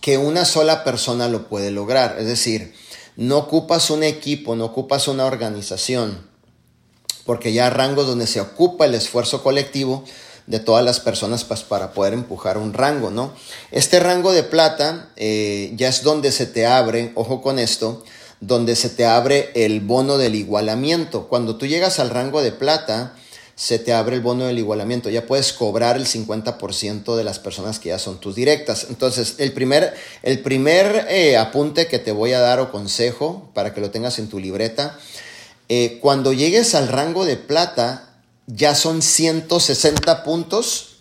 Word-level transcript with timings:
que 0.00 0.18
una 0.18 0.44
sola 0.44 0.84
persona 0.84 1.28
lo 1.28 1.48
puede 1.48 1.70
lograr. 1.70 2.16
Es 2.18 2.26
decir, 2.26 2.74
no 3.16 3.38
ocupas 3.38 3.90
un 3.90 4.02
equipo, 4.02 4.54
no 4.54 4.66
ocupas 4.66 5.08
una 5.08 5.24
organización, 5.24 6.26
porque 7.24 7.52
ya 7.52 7.70
rangos 7.70 8.06
donde 8.06 8.26
se 8.26 8.40
ocupa 8.40 8.84
el 8.84 8.94
esfuerzo 8.94 9.42
colectivo 9.42 10.04
de 10.46 10.58
todas 10.58 10.84
las 10.84 11.00
personas 11.00 11.44
pues, 11.44 11.62
para 11.62 11.92
poder 11.92 12.12
empujar 12.12 12.58
un 12.58 12.72
rango, 12.72 13.10
¿no? 13.10 13.32
Este 13.70 14.00
rango 14.00 14.32
de 14.32 14.42
plata 14.42 15.10
eh, 15.16 15.72
ya 15.76 15.88
es 15.88 16.02
donde 16.02 16.32
se 16.32 16.46
te 16.46 16.66
abre, 16.66 17.12
ojo 17.14 17.40
con 17.40 17.58
esto, 17.58 18.04
donde 18.40 18.74
se 18.74 18.90
te 18.90 19.06
abre 19.06 19.50
el 19.54 19.80
bono 19.80 20.18
del 20.18 20.34
igualamiento. 20.34 21.28
Cuando 21.28 21.56
tú 21.56 21.66
llegas 21.66 21.98
al 21.98 22.10
rango 22.10 22.42
de 22.42 22.52
plata, 22.52 23.14
se 23.60 23.78
te 23.78 23.92
abre 23.92 24.16
el 24.16 24.22
bono 24.22 24.46
del 24.46 24.56
igualamiento. 24.56 25.10
Ya 25.10 25.26
puedes 25.26 25.52
cobrar 25.52 25.98
el 25.98 26.06
50% 26.06 27.14
de 27.14 27.24
las 27.24 27.38
personas 27.38 27.78
que 27.78 27.90
ya 27.90 27.98
son 27.98 28.18
tus 28.18 28.34
directas. 28.34 28.86
Entonces, 28.88 29.34
el 29.36 29.52
primer, 29.52 29.92
el 30.22 30.40
primer 30.40 31.06
eh, 31.10 31.36
apunte 31.36 31.86
que 31.86 31.98
te 31.98 32.10
voy 32.10 32.32
a 32.32 32.40
dar 32.40 32.58
o 32.58 32.72
consejo 32.72 33.50
para 33.52 33.74
que 33.74 33.82
lo 33.82 33.90
tengas 33.90 34.18
en 34.18 34.30
tu 34.30 34.38
libreta, 34.38 34.98
eh, 35.68 35.98
cuando 36.00 36.32
llegues 36.32 36.74
al 36.74 36.88
rango 36.88 37.26
de 37.26 37.36
plata, 37.36 38.14
ya 38.46 38.74
son 38.74 39.02
160 39.02 40.24
puntos 40.24 40.96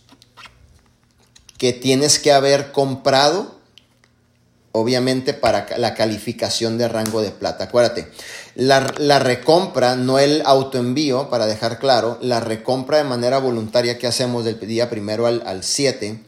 que 1.58 1.72
tienes 1.72 2.20
que 2.20 2.34
haber 2.34 2.74
comprado 2.74 3.56
obviamente 4.72 5.34
para 5.34 5.68
la 5.78 5.96
calificación 5.96 6.78
de 6.78 6.88
rango 6.88 7.22
de 7.22 7.32
plata. 7.32 7.66
Acuérdate, 7.66 8.08
la, 8.56 8.80
recompra, 9.20 9.96
no 9.96 10.20
el 10.20 10.42
autoenvío, 10.46 11.30
para 11.30 11.46
dejar 11.46 11.80
claro, 11.80 12.18
la 12.22 12.40
recompra 12.40 12.98
de 12.98 13.04
manera 13.04 13.40
voluntaria 13.40 13.98
que 13.98 14.08
hacemos 14.08 14.46
del 14.46 14.60
día 14.60 14.90
primero 14.90 15.28
al 15.28 15.64
7 15.64 16.24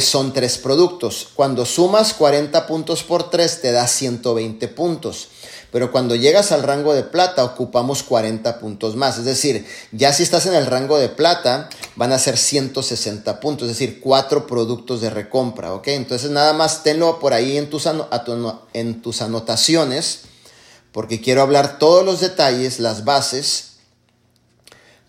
son 0.00 0.32
tres 0.32 0.58
productos. 0.58 1.28
Cuando 1.34 1.64
sumas 1.64 2.12
40 2.12 2.66
puntos 2.66 3.02
por 3.02 3.30
3 3.30 3.62
te 3.62 3.72
da 3.72 3.86
120 3.86 4.68
puntos. 4.68 5.28
Pero 5.72 5.92
cuando 5.92 6.16
llegas 6.16 6.52
al 6.52 6.62
rango 6.62 6.94
de 6.94 7.02
plata 7.02 7.44
ocupamos 7.44 8.02
40 8.02 8.58
puntos 8.58 8.96
más. 8.96 9.18
Es 9.18 9.24
decir, 9.24 9.66
ya 9.92 10.12
si 10.12 10.22
estás 10.22 10.46
en 10.46 10.54
el 10.54 10.66
rango 10.66 10.98
de 10.98 11.08
plata 11.08 11.68
van 11.96 12.12
a 12.12 12.18
ser 12.18 12.36
160 12.36 13.40
puntos, 13.40 13.68
es 13.68 13.78
decir, 13.78 14.00
cuatro 14.00 14.46
productos 14.46 15.00
de 15.00 15.10
recompra. 15.10 15.72
¿ok? 15.74 15.88
Entonces 15.88 16.30
nada 16.30 16.52
más 16.52 16.82
tenlo 16.82 17.18
por 17.20 17.32
ahí 17.32 17.56
en 17.56 17.70
tus, 17.70 17.88
en 18.72 19.02
tus 19.02 19.22
anotaciones 19.22 20.22
porque 20.92 21.20
quiero 21.20 21.42
hablar 21.42 21.78
todos 21.78 22.04
los 22.04 22.20
detalles, 22.20 22.80
las 22.80 23.04
bases, 23.04 23.70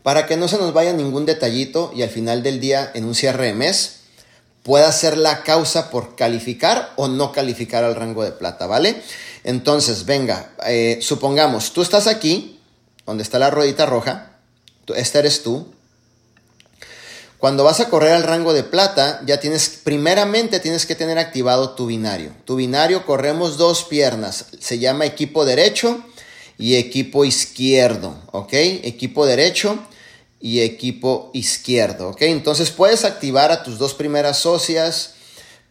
para 0.03 0.25
que 0.25 0.37
no 0.37 0.47
se 0.47 0.57
nos 0.57 0.73
vaya 0.73 0.93
ningún 0.93 1.25
detallito 1.25 1.91
y 1.95 2.03
al 2.03 2.09
final 2.09 2.43
del 2.43 2.59
día 2.59 2.91
en 2.93 3.05
un 3.05 3.15
cierre 3.15 3.47
de 3.47 3.53
mes 3.53 3.97
pueda 4.63 4.91
ser 4.91 5.17
la 5.17 5.43
causa 5.43 5.89
por 5.89 6.15
calificar 6.15 6.93
o 6.95 7.07
no 7.07 7.31
calificar 7.31 7.83
al 7.83 7.95
rango 7.95 8.23
de 8.23 8.31
plata, 8.31 8.67
¿vale? 8.67 9.01
Entonces, 9.43 10.05
venga, 10.05 10.53
eh, 10.67 10.99
supongamos, 11.01 11.73
tú 11.73 11.81
estás 11.81 12.07
aquí, 12.07 12.59
donde 13.05 13.23
está 13.23 13.39
la 13.39 13.49
ruedita 13.49 13.85
roja, 13.85 14.31
este 14.95 15.19
eres 15.19 15.43
tú. 15.43 15.67
Cuando 17.37 17.63
vas 17.63 17.79
a 17.79 17.89
correr 17.89 18.11
al 18.11 18.23
rango 18.23 18.53
de 18.53 18.63
plata, 18.63 19.21
ya 19.25 19.39
tienes, 19.39 19.81
primeramente 19.83 20.59
tienes 20.59 20.85
que 20.85 20.95
tener 20.95 21.17
activado 21.17 21.71
tu 21.71 21.87
binario. 21.87 22.31
Tu 22.45 22.55
binario 22.55 23.05
corremos 23.05 23.57
dos 23.57 23.83
piernas, 23.83 24.45
se 24.59 24.77
llama 24.77 25.05
equipo 25.05 25.43
derecho 25.43 26.03
y 26.59 26.75
equipo 26.75 27.25
izquierdo, 27.25 28.15
¿ok? 28.31 28.53
Equipo 28.53 29.25
derecho 29.25 29.79
y 30.39 30.59
equipo 30.59 31.31
izquierdo, 31.33 32.09
¿ok? 32.09 32.21
Entonces 32.23 32.69
puedes 32.69 33.05
activar 33.05 33.51
a 33.51 33.63
tus 33.63 33.79
dos 33.79 33.95
primeras 33.95 34.37
socias, 34.37 35.15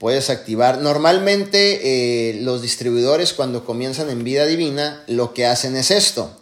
puedes 0.01 0.31
activar. 0.31 0.79
Normalmente 0.79 2.31
eh, 2.31 2.41
los 2.41 2.63
distribuidores 2.63 3.35
cuando 3.35 3.67
comienzan 3.67 4.09
en 4.09 4.25
vida 4.25 4.47
divina 4.47 5.05
lo 5.07 5.35
que 5.35 5.47
hacen 5.47 5.77
es 5.77 5.93
esto. 5.93 6.35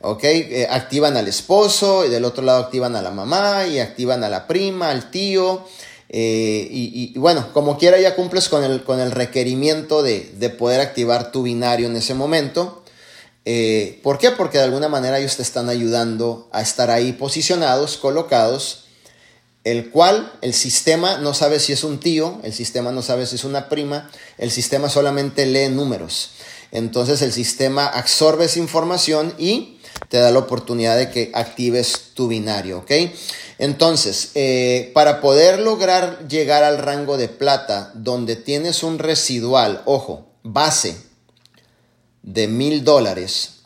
¿Ok? 0.00 0.22
Eh, 0.24 0.68
activan 0.70 1.16
al 1.16 1.26
esposo 1.26 2.04
y 2.04 2.10
del 2.10 2.24
otro 2.24 2.44
lado 2.44 2.62
activan 2.62 2.94
a 2.94 3.02
la 3.02 3.10
mamá 3.10 3.66
y 3.66 3.80
activan 3.80 4.22
a 4.22 4.28
la 4.28 4.46
prima, 4.46 4.90
al 4.90 5.10
tío. 5.10 5.64
Eh, 6.10 6.68
y, 6.70 7.18
bueno, 7.18 7.50
como 7.52 7.78
quiera 7.78 7.98
ya 7.98 8.14
cumples 8.14 8.48
con 8.48 8.62
el, 8.62 8.84
con 8.84 9.00
el 9.00 9.10
requerimiento 9.10 10.02
de, 10.02 10.30
de, 10.38 10.50
poder 10.50 10.80
activar 10.80 11.32
tu 11.32 11.42
binario 11.42 11.86
en 11.88 11.96
ese 11.96 12.14
momento. 12.14 12.84
¿Por 14.02 14.18
qué? 14.18 14.30
Porque 14.32 14.58
de 14.58 14.64
alguna 14.64 14.88
manera 14.88 15.18
ellos 15.18 15.36
te 15.36 15.42
están 15.42 15.70
ayudando 15.70 16.48
a 16.52 16.60
estar 16.60 16.90
ahí 16.90 17.14
posicionados, 17.14 17.96
colocados 17.96 18.87
el 19.64 19.90
cual 19.90 20.32
el 20.40 20.54
sistema 20.54 21.18
no 21.18 21.34
sabe 21.34 21.60
si 21.60 21.72
es 21.72 21.84
un 21.84 22.00
tío, 22.00 22.40
el 22.42 22.52
sistema 22.52 22.92
no 22.92 23.02
sabe 23.02 23.26
si 23.26 23.36
es 23.36 23.44
una 23.44 23.68
prima, 23.68 24.10
el 24.38 24.50
sistema 24.50 24.88
solamente 24.88 25.46
lee 25.46 25.68
números. 25.68 26.30
Entonces 26.70 27.22
el 27.22 27.32
sistema 27.32 27.86
absorbe 27.86 28.44
esa 28.44 28.58
información 28.58 29.34
y 29.38 29.78
te 30.08 30.18
da 30.18 30.30
la 30.30 30.38
oportunidad 30.38 30.96
de 30.96 31.10
que 31.10 31.30
actives 31.34 32.12
tu 32.14 32.28
binario, 32.28 32.78
¿ok? 32.78 32.92
Entonces, 33.58 34.30
eh, 34.34 34.90
para 34.94 35.20
poder 35.20 35.58
lograr 35.58 36.28
llegar 36.28 36.62
al 36.62 36.78
rango 36.78 37.16
de 37.16 37.28
plata 37.28 37.90
donde 37.94 38.36
tienes 38.36 38.82
un 38.82 38.98
residual, 38.98 39.82
ojo, 39.84 40.28
base 40.42 40.96
de 42.22 42.46
mil 42.46 42.84
dólares, 42.84 43.57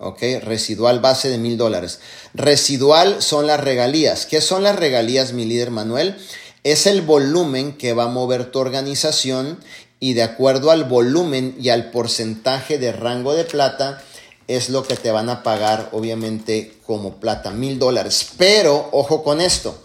¿ok? 0.00 0.20
Residual 0.42 1.00
base 1.00 1.28
de 1.28 1.38
mil 1.38 1.56
dólares. 1.56 2.00
Residual 2.34 3.22
son 3.22 3.46
las 3.46 3.60
regalías. 3.60 4.26
¿Qué 4.26 4.40
son 4.40 4.64
las 4.64 4.76
regalías, 4.76 5.32
mi 5.32 5.44
líder 5.44 5.70
Manuel? 5.70 6.16
Es 6.64 6.86
el 6.86 7.02
volumen 7.02 7.76
que 7.76 7.92
va 7.92 8.04
a 8.04 8.08
mover 8.08 8.50
tu 8.50 8.58
organización 8.58 9.58
y 10.00 10.14
de 10.14 10.22
acuerdo 10.22 10.70
al 10.70 10.84
volumen 10.84 11.54
y 11.60 11.68
al 11.68 11.90
porcentaje 11.90 12.78
de 12.78 12.92
rango 12.92 13.34
de 13.34 13.44
plata 13.44 14.02
es 14.48 14.68
lo 14.68 14.82
que 14.82 14.96
te 14.96 15.12
van 15.12 15.28
a 15.28 15.42
pagar 15.42 15.90
obviamente 15.92 16.74
como 16.86 17.20
plata, 17.20 17.50
mil 17.50 17.78
dólares. 17.78 18.30
Pero 18.36 18.88
ojo 18.92 19.22
con 19.22 19.40
esto, 19.40 19.80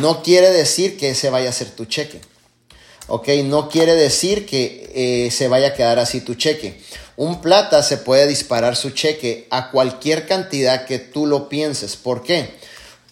no 0.00 0.22
quiere 0.22 0.50
decir 0.50 0.96
que 0.96 1.10
ese 1.10 1.30
vaya 1.30 1.48
a 1.48 1.52
ser 1.52 1.70
tu 1.70 1.86
cheque. 1.86 2.20
¿ok? 3.08 3.28
No 3.44 3.68
quiere 3.68 3.94
decir 3.94 4.46
que 4.46 4.90
eh, 4.94 5.30
se 5.30 5.48
vaya 5.48 5.68
a 5.68 5.74
quedar 5.74 5.98
así 5.98 6.20
tu 6.20 6.34
cheque. 6.34 6.80
Un 7.16 7.40
plata 7.40 7.82
se 7.82 7.96
puede 7.96 8.26
disparar 8.26 8.74
su 8.74 8.90
cheque 8.90 9.46
a 9.50 9.70
cualquier 9.70 10.26
cantidad 10.26 10.84
que 10.84 10.98
tú 10.98 11.26
lo 11.26 11.48
pienses. 11.48 11.96
¿Por 11.96 12.22
qué? 12.22 12.54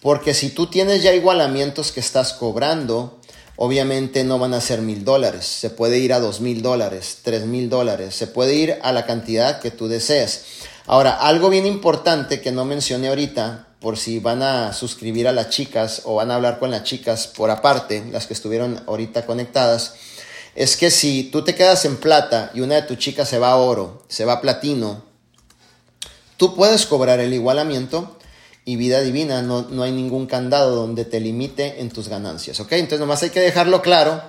Porque 0.01 0.33
si 0.33 0.49
tú 0.49 0.67
tienes 0.67 1.01
ya 1.01 1.13
igualamientos 1.13 1.93
que 1.93 2.01
estás 2.01 2.33
cobrando, 2.33 3.19
obviamente 3.55 4.25
no 4.25 4.39
van 4.39 4.53
a 4.53 4.59
ser 4.59 4.81
mil 4.81 5.05
dólares. 5.05 5.45
Se 5.45 5.69
puede 5.69 5.99
ir 5.99 6.11
a 6.11 6.19
dos 6.19 6.41
mil 6.41 6.61
dólares, 6.61 7.19
tres 7.23 7.45
mil 7.45 7.69
dólares. 7.69 8.13
Se 8.13 8.27
puede 8.27 8.55
ir 8.55 8.77
a 8.81 8.91
la 8.91 9.05
cantidad 9.05 9.61
que 9.61 9.71
tú 9.71 9.87
desees. 9.87 10.43
Ahora, 10.85 11.13
algo 11.13 11.49
bien 11.49 11.65
importante 11.65 12.41
que 12.41 12.51
no 12.51 12.65
mencioné 12.65 13.07
ahorita, 13.07 13.67
por 13.79 13.97
si 13.97 14.19
van 14.19 14.41
a 14.43 14.73
suscribir 14.73 15.29
a 15.29 15.31
las 15.31 15.49
chicas 15.49 16.01
o 16.03 16.15
van 16.15 16.31
a 16.31 16.35
hablar 16.35 16.59
con 16.59 16.71
las 16.71 16.83
chicas 16.83 17.27
por 17.27 17.49
aparte, 17.51 18.03
las 18.11 18.27
que 18.27 18.33
estuvieron 18.33 18.83
ahorita 18.87 19.25
conectadas, 19.25 19.95
es 20.55 20.77
que 20.77 20.91
si 20.91 21.23
tú 21.23 21.43
te 21.43 21.55
quedas 21.55 21.85
en 21.85 21.97
plata 21.97 22.51
y 22.53 22.61
una 22.61 22.75
de 22.75 22.83
tus 22.83 22.97
chicas 22.97 23.27
se 23.27 23.39
va 23.39 23.51
a 23.51 23.55
oro, 23.55 24.03
se 24.07 24.25
va 24.25 24.33
a 24.33 24.41
platino, 24.41 25.03
tú 26.37 26.55
puedes 26.55 26.85
cobrar 26.85 27.19
el 27.19 27.33
igualamiento 27.33 28.17
y 28.65 28.75
vida 28.75 29.01
divina, 29.01 29.41
no, 29.41 29.63
no 29.63 29.83
hay 29.83 29.91
ningún 29.91 30.25
candado 30.25 30.75
donde 30.75 31.05
te 31.05 31.19
limite 31.19 31.81
en 31.81 31.89
tus 31.89 32.07
ganancias, 32.07 32.59
¿ok? 32.59 32.73
Entonces 32.73 32.99
nomás 32.99 33.23
hay 33.23 33.31
que 33.31 33.41
dejarlo 33.41 33.81
claro 33.81 34.21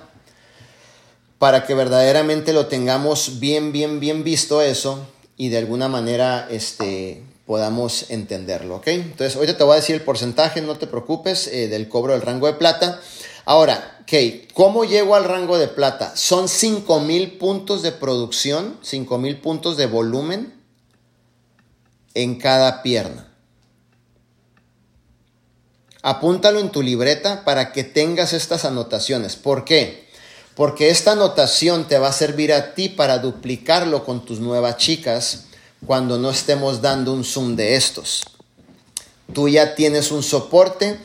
para 1.37 1.65
que 1.65 1.73
verdaderamente 1.73 2.53
lo 2.53 2.67
tengamos 2.67 3.39
bien, 3.39 3.71
bien, 3.71 3.99
bien 3.99 4.23
visto 4.23 4.61
eso 4.61 5.07
y 5.37 5.49
de 5.49 5.57
alguna 5.57 5.87
manera 5.87 6.47
este, 6.49 7.23
podamos 7.45 8.09
entenderlo, 8.09 8.77
¿ok? 8.77 8.87
Entonces 8.87 9.35
ahorita 9.35 9.57
te 9.57 9.63
voy 9.63 9.73
a 9.73 9.75
decir 9.77 9.95
el 9.95 10.01
porcentaje, 10.01 10.61
no 10.61 10.75
te 10.77 10.87
preocupes, 10.87 11.47
eh, 11.47 11.67
del 11.67 11.87
cobro 11.87 12.13
del 12.13 12.21
rango 12.21 12.47
de 12.47 12.53
plata. 12.53 12.99
Ahora, 13.45 13.94
ok, 14.05 14.53
¿cómo 14.53 14.85
llego 14.85 15.15
al 15.15 15.23
rango 15.23 15.57
de 15.57 15.67
plata? 15.67 16.15
Son 16.15 16.47
5000 16.47 17.39
puntos 17.39 17.81
de 17.81 17.91
producción, 17.91 18.77
5000 18.83 19.41
puntos 19.41 19.77
de 19.77 19.87
volumen 19.87 20.53
en 22.13 22.37
cada 22.37 22.83
pierna. 22.83 23.31
Apúntalo 26.03 26.59
en 26.59 26.69
tu 26.69 26.83
libreta 26.83 27.43
para 27.45 27.71
que 27.71 27.83
tengas 27.83 28.33
estas 28.33 28.63
anotaciones. 28.63 29.35
¿Por 29.35 29.65
qué? 29.65 30.07
Porque 30.53 30.91
esta 30.91 31.13
anotación 31.13 31.87
te 31.87 31.97
va 31.97 32.09
a 32.09 32.13
servir 32.13 32.53
a 32.53 32.75
ti 32.75 32.89
para 32.89 33.17
duplicarlo 33.17 34.05
con 34.05 34.23
tus 34.23 34.39
nuevas 34.39 34.77
chicas 34.77 35.45
cuando 35.83 36.19
no 36.19 36.29
estemos 36.29 36.81
dando 36.83 37.11
un 37.11 37.23
zoom 37.23 37.55
de 37.55 37.75
estos. 37.75 38.23
Tú 39.33 39.49
ya 39.49 39.73
tienes 39.73 40.11
un 40.11 40.21
soporte 40.21 40.99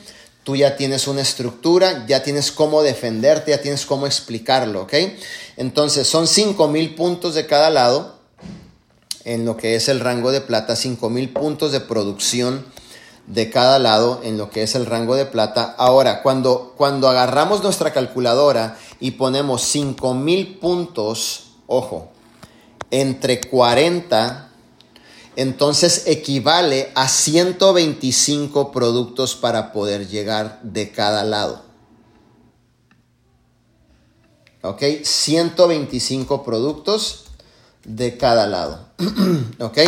tú 0.45 0.57
ya 0.57 0.77
tienes 0.77 1.07
una 1.07 1.21
estructura, 1.21 2.07
ya 2.07 2.23
tienes 2.23 2.51
cómo 2.51 2.83
defenderte, 2.83 3.51
ya 3.51 3.61
tienes 3.61 3.87
cómo 3.87 4.07
explicarlo, 4.07 4.83
¿ok? 4.83 4.95
Entonces 5.57 6.07
son 6.07 6.27
5000 6.27 6.95
puntos 6.95 7.35
de 7.35 7.47
cada 7.47 7.71
lado 7.71 8.19
en 9.25 9.45
lo 9.45 9.57
que 9.57 9.75
es 9.75 9.89
el 9.89 10.01
rango 10.01 10.33
de 10.33 10.41
plata, 10.41 10.77
5000 10.77 11.33
puntos 11.33 11.73
de 11.73 11.81
producción 11.81 12.65
de 13.27 13.51
cada 13.51 13.79
lado 13.79 14.21
en 14.25 14.39
lo 14.39 14.51
que 14.51 14.63
es 14.63 14.75
el 14.75 14.87
rango 14.87 15.15
de 15.15 15.27
plata. 15.27 15.75
Ahora, 15.79 16.23
cuando, 16.23 16.75
cuando 16.77 17.09
agarramos 17.09 17.63
nuestra 17.63 17.93
calculadora 17.93 18.77
y 18.99 19.13
ponemos 19.13 19.63
5000 19.63 20.59
puntos, 20.59 21.53
ojo, 21.67 22.09
entre 22.91 23.41
40, 23.41 24.50
entonces 25.41 26.03
equivale 26.05 26.91
a 26.95 27.09
125 27.09 28.73
productos 28.73 29.35
para 29.35 29.73
poder 29.73 30.07
llegar 30.07 30.61
de 30.63 30.91
cada 30.93 31.25
lado. 31.25 31.63
¿Ok? 34.61 34.83
125 35.03 36.45
productos 36.45 37.25
de 37.85 38.19
cada 38.19 38.47
lado. 38.47 38.87
¿Ok? 39.61 39.79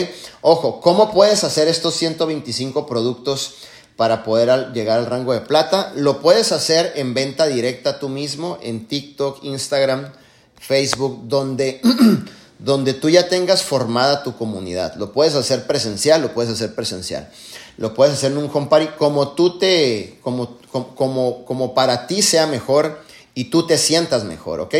Ojo, 0.40 0.80
¿cómo 0.80 1.12
puedes 1.12 1.44
hacer 1.44 1.68
estos 1.68 1.96
125 1.96 2.86
productos 2.86 3.56
para 3.96 4.24
poder 4.24 4.72
llegar 4.72 5.00
al 5.00 5.06
rango 5.06 5.34
de 5.34 5.42
plata? 5.42 5.92
Lo 5.94 6.22
puedes 6.22 6.52
hacer 6.52 6.94
en 6.96 7.12
venta 7.12 7.46
directa 7.46 7.98
tú 7.98 8.08
mismo, 8.08 8.56
en 8.62 8.88
TikTok, 8.88 9.44
Instagram, 9.44 10.12
Facebook, 10.58 11.24
donde, 11.24 11.82
donde 12.64 12.94
tú 12.94 13.08
ya 13.08 13.28
tengas 13.28 13.62
formada 13.62 14.22
tu 14.22 14.36
comunidad. 14.36 14.94
Lo 14.96 15.12
puedes 15.12 15.34
hacer 15.34 15.66
presencial, 15.66 16.22
lo 16.22 16.32
puedes 16.32 16.52
hacer 16.52 16.74
presencial. 16.74 17.30
Lo 17.76 17.94
puedes 17.94 18.14
hacer 18.14 18.32
en 18.32 18.38
un 18.38 18.50
home 18.52 18.68
party 18.68 18.88
como 18.98 19.30
tú 19.30 19.58
te, 19.58 20.18
como, 20.22 20.58
como, 20.70 21.44
como 21.44 21.74
para 21.74 22.06
ti 22.06 22.22
sea 22.22 22.46
mejor 22.46 23.00
y 23.34 23.44
tú 23.44 23.66
te 23.66 23.78
sientas 23.78 24.24
mejor, 24.24 24.60
¿ok? 24.60 24.74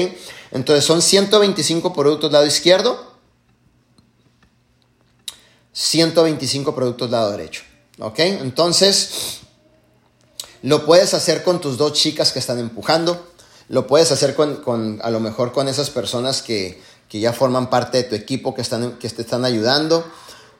Entonces 0.52 0.84
son 0.84 1.02
125 1.02 1.93
productos 1.93 2.31
lado 2.31 2.46
izquierdo, 2.46 3.12
125 5.73 6.75
productos 6.75 7.11
lado 7.11 7.31
derecho. 7.31 7.62
¿Ok? 7.99 8.19
Entonces, 8.20 9.40
lo 10.62 10.87
puedes 10.87 11.14
hacer 11.14 11.43
con 11.43 11.61
tus 11.61 11.76
dos 11.76 11.93
chicas 11.93 12.32
que 12.32 12.38
están 12.38 12.58
empujando. 12.58 13.26
Lo 13.69 13.87
puedes 13.87 14.11
hacer 14.12 14.35
con, 14.35 15.00
a 15.02 15.11
lo 15.11 15.20
mejor 15.20 15.52
con 15.52 15.69
esas 15.69 15.90
personas 15.90 16.43
que, 16.43 16.81
ya 17.20 17.32
forman 17.32 17.70
parte 17.70 17.99
de 17.99 18.05
tu 18.05 18.14
equipo, 18.14 18.55
que, 18.55 18.62
están, 18.62 18.99
que 18.99 19.09
te 19.09 19.23
están 19.23 19.44
ayudando. 19.44 20.05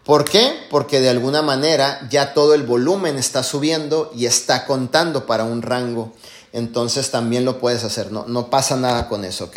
¿Por 0.05 0.25
qué? 0.25 0.67
Porque 0.71 1.01
de 1.01 1.09
alguna 1.09 1.43
manera 1.43 2.07
ya 2.11 2.35
todo 2.35 2.55
el 2.55 2.65
volumen 2.65 3.19
está 3.19 3.43
subiendo 3.43 4.11
y 4.15 4.27
está 4.27 4.67
contando 4.67 5.27
para 5.27 5.45
un 5.45 5.63
rango 5.63 6.13
entonces 6.53 7.11
también 7.11 7.45
lo 7.47 7.59
puedes 7.59 7.83
hacer, 7.83 8.13
no, 8.13 8.27
no 8.27 8.51
pasa 8.51 8.77
nada 8.77 9.09
con 9.09 9.25
eso, 9.25 9.45
¿ok? 9.45 9.57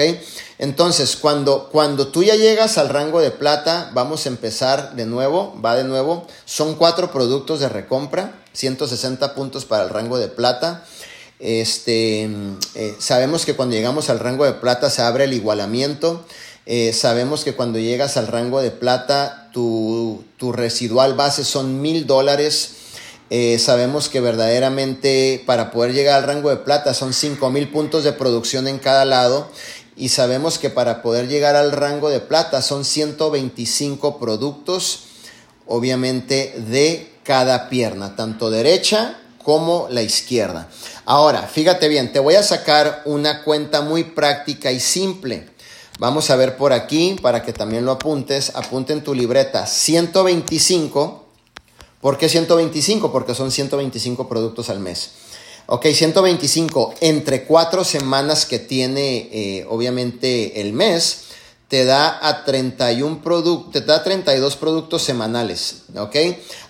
Entonces, 0.60 1.18
cuando, 1.18 1.70
cuando 1.70 2.08
tú 2.08 2.24
ya 2.24 2.36
llegas 2.36 2.78
al 2.78 2.88
rango 2.88 3.20
de 3.20 3.32
plata, 3.32 3.92
vamos 3.94 4.26
a 4.26 4.30
empezar 4.30 4.96
de 4.96 5.06
nuevo, 5.06 5.60
va 5.64 5.76
de 5.76 5.84
nuevo, 5.84 6.26
son 6.46 6.76
cuatro 6.76 7.12
productos 7.12 7.60
de 7.60 7.68
recompra, 7.68 8.42
160 8.54 9.36
puntos 9.36 9.66
para 9.66 9.84
el 9.84 9.90
rango 9.90 10.18
de 10.18 10.30
plata. 10.30 10.86
Este, 11.40 12.30
eh, 12.76 12.96
sabemos 12.98 13.46
que 13.46 13.56
cuando 13.56 13.76
llegamos 13.76 14.10
al 14.10 14.20
rango 14.20 14.46
de 14.46 14.54
plata 14.54 14.90
se 14.90 15.02
abre 15.02 15.26
el 15.26 15.34
igualamiento. 15.34 16.24
Eh, 16.66 16.94
sabemos 16.94 17.44
que 17.44 17.54
cuando 17.54 17.80
llegas 17.80 18.18
al 18.18 18.28
rango 18.28 18.62
de 18.62 18.72
plata, 18.72 19.50
tu, 19.54 20.24
tu 20.38 20.52
residual 20.52 21.14
base 21.14 21.44
son 21.44 21.82
mil 21.82 22.08
dólares 22.08 22.76
eh, 23.32 23.58
sabemos 23.58 24.08
que 24.08 24.20
verdaderamente 24.20 25.44
para 25.48 25.72
poder 25.72 25.94
llegar 25.94 26.18
al 26.22 26.28
rango 26.28 26.52
de 26.52 26.58
plata 26.58 26.94
son 26.94 27.12
5.000 27.12 27.72
puntos 27.72 28.04
de 28.04 28.14
producción 28.14 28.68
en 28.68 28.78
cada 28.78 29.04
lado 29.04 29.50
y 29.98 30.10
sabemos 30.10 30.60
que 30.60 30.70
para 30.70 31.02
poder 31.02 31.28
llegar 31.28 31.56
al 31.56 31.72
rango 31.72 32.10
de 32.10 32.20
plata 32.20 32.62
son 32.62 32.86
125 32.86 34.20
productos, 34.20 35.06
obviamente 35.66 36.54
de 36.70 37.14
cada 37.24 37.68
pierna, 37.70 38.16
tanto 38.16 38.52
derecha 38.52 39.20
como 39.44 39.88
la 39.90 40.04
izquierda. 40.04 40.70
Ahora, 41.06 41.44
fíjate 41.44 41.88
bien, 41.88 42.12
te 42.12 42.20
voy 42.20 42.36
a 42.36 42.44
sacar 42.44 43.02
una 43.06 43.44
cuenta 43.44 43.82
muy 43.82 44.04
práctica 44.04 44.72
y 44.72 44.80
simple. 44.80 45.50
Vamos 46.00 46.30
a 46.30 46.36
ver 46.36 46.58
por 46.58 46.74
aquí 46.74 47.16
para 47.22 47.44
que 47.44 47.54
también 47.54 47.86
lo 47.86 47.94
apuntes. 47.94 48.52
Apunte 48.56 48.94
en 48.94 49.04
tu 49.04 49.14
libreta 49.14 49.66
125 49.66 51.26
¿Por 52.06 52.20
qué 52.20 52.30
125? 52.30 53.12
Porque 53.12 53.34
son 53.34 53.50
125 53.50 54.30
productos 54.30 54.70
al 54.70 54.80
mes. 54.80 55.10
Ok, 55.66 55.88
125 55.88 56.94
entre 57.02 57.46
cuatro 57.46 57.84
semanas 57.84 58.46
que 58.46 58.60
tiene 58.60 59.28
eh, 59.32 59.66
obviamente 59.68 60.62
el 60.62 60.72
mes, 60.72 61.22
te 61.68 61.84
da 61.84 62.20
a 62.22 62.46
31 62.46 63.24
productos, 63.24 63.72
te 63.72 63.82
da 63.82 64.04
32 64.04 64.56
productos 64.56 65.02
semanales, 65.02 65.78
¿ok? 65.98 66.16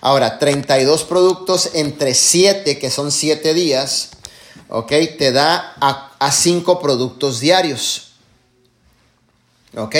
Ahora, 0.00 0.38
32 0.38 1.04
productos 1.04 1.68
entre 1.74 2.14
7, 2.14 2.78
que 2.78 2.88
son 2.88 3.12
7 3.12 3.52
días, 3.52 4.12
¿ok? 4.70 4.88
Te 5.18 5.32
da 5.32 5.74
a, 5.82 6.12
a 6.18 6.32
5 6.32 6.80
productos 6.80 7.40
diarios, 7.40 8.05
¿ok? 9.74 9.96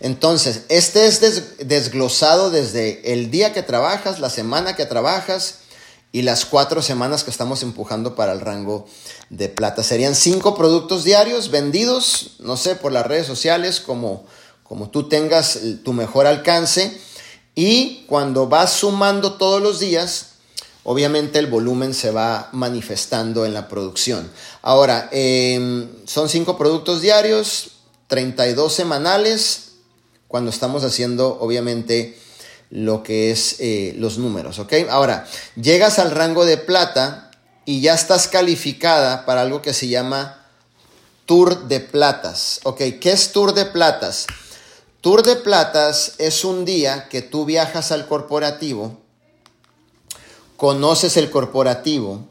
Entonces, 0.00 0.62
este 0.68 1.06
es 1.06 1.20
desglosado 1.66 2.50
desde 2.50 3.12
el 3.12 3.30
día 3.30 3.52
que 3.52 3.62
trabajas, 3.62 4.18
la 4.18 4.30
semana 4.30 4.76
que 4.76 4.86
trabajas 4.86 5.60
y 6.12 6.22
las 6.22 6.44
cuatro 6.44 6.82
semanas 6.82 7.22
que 7.22 7.30
estamos 7.30 7.62
empujando 7.62 8.16
para 8.16 8.32
el 8.32 8.40
rango 8.40 8.86
de 9.28 9.48
plata. 9.48 9.82
Serían 9.82 10.14
cinco 10.14 10.54
productos 10.54 11.04
diarios 11.04 11.50
vendidos, 11.50 12.32
no 12.40 12.56
sé, 12.56 12.74
por 12.74 12.92
las 12.92 13.06
redes 13.06 13.26
sociales, 13.26 13.80
como, 13.80 14.24
como 14.64 14.90
tú 14.90 15.08
tengas 15.08 15.58
tu 15.84 15.92
mejor 15.92 16.26
alcance. 16.26 16.98
Y 17.54 18.04
cuando 18.06 18.48
vas 18.48 18.72
sumando 18.72 19.34
todos 19.34 19.60
los 19.62 19.78
días, 19.78 20.30
obviamente 20.82 21.38
el 21.38 21.46
volumen 21.46 21.94
se 21.94 22.10
va 22.10 22.48
manifestando 22.52 23.44
en 23.44 23.54
la 23.54 23.68
producción. 23.68 24.30
Ahora, 24.62 25.08
em, 25.12 25.88
son 26.06 26.28
cinco 26.28 26.56
productos 26.56 27.02
diarios, 27.02 27.69
32 28.10 28.74
semanales, 28.74 29.70
cuando 30.26 30.50
estamos 30.50 30.82
haciendo, 30.82 31.38
obviamente, 31.40 32.18
lo 32.68 33.04
que 33.04 33.30
es 33.30 33.56
eh, 33.60 33.94
los 33.98 34.18
números, 34.18 34.58
¿ok? 34.58 34.74
Ahora, 34.90 35.26
llegas 35.54 36.00
al 36.00 36.10
rango 36.10 36.44
de 36.44 36.56
plata 36.56 37.30
y 37.64 37.80
ya 37.80 37.94
estás 37.94 38.26
calificada 38.26 39.24
para 39.24 39.42
algo 39.42 39.62
que 39.62 39.72
se 39.72 39.86
llama 39.86 40.44
Tour 41.24 41.68
de 41.68 41.78
Platas, 41.78 42.58
¿ok? 42.64 42.78
¿Qué 43.00 43.12
es 43.12 43.30
Tour 43.30 43.54
de 43.54 43.64
Platas? 43.64 44.26
Tour 45.00 45.22
de 45.22 45.36
Platas 45.36 46.14
es 46.18 46.44
un 46.44 46.64
día 46.64 47.08
que 47.08 47.22
tú 47.22 47.44
viajas 47.44 47.92
al 47.92 48.08
corporativo, 48.08 48.98
conoces 50.56 51.16
el 51.16 51.30
corporativo, 51.30 52.26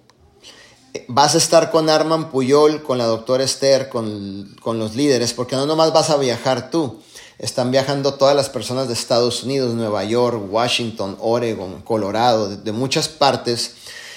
vas 1.08 1.36
a 1.36 1.38
estar 1.38 1.72
con 1.72 1.90
Arman 1.90 2.32
Puyol, 2.32 2.84
con 2.84 2.98
la 2.98 3.06
doctora 3.06 3.44
Esther, 3.44 3.90
con, 3.90 4.56
con 4.62 4.80
los 4.80 4.96
líderes, 4.96 5.34
porque 5.34 5.56
no 5.56 5.66
nomás 5.66 5.94
vas 5.94 6.10
a 6.10 6.18
viajar 6.18 6.70
tú, 6.70 7.00
están 7.40 7.72
viajando 7.72 8.16
todas 8.16 8.36
las 8.36 8.50
personas 8.50 8.90
de 8.90 8.94
Estados 8.94 9.44
Unidos, 9.44 9.74
Nueva 9.74 10.04
York, 10.04 10.42
Washington, 10.52 11.18
Oregon, 11.22 11.82
Colorado, 11.84 12.50
de, 12.50 12.72
muchas 12.74 13.08
partes. 13.08 13.76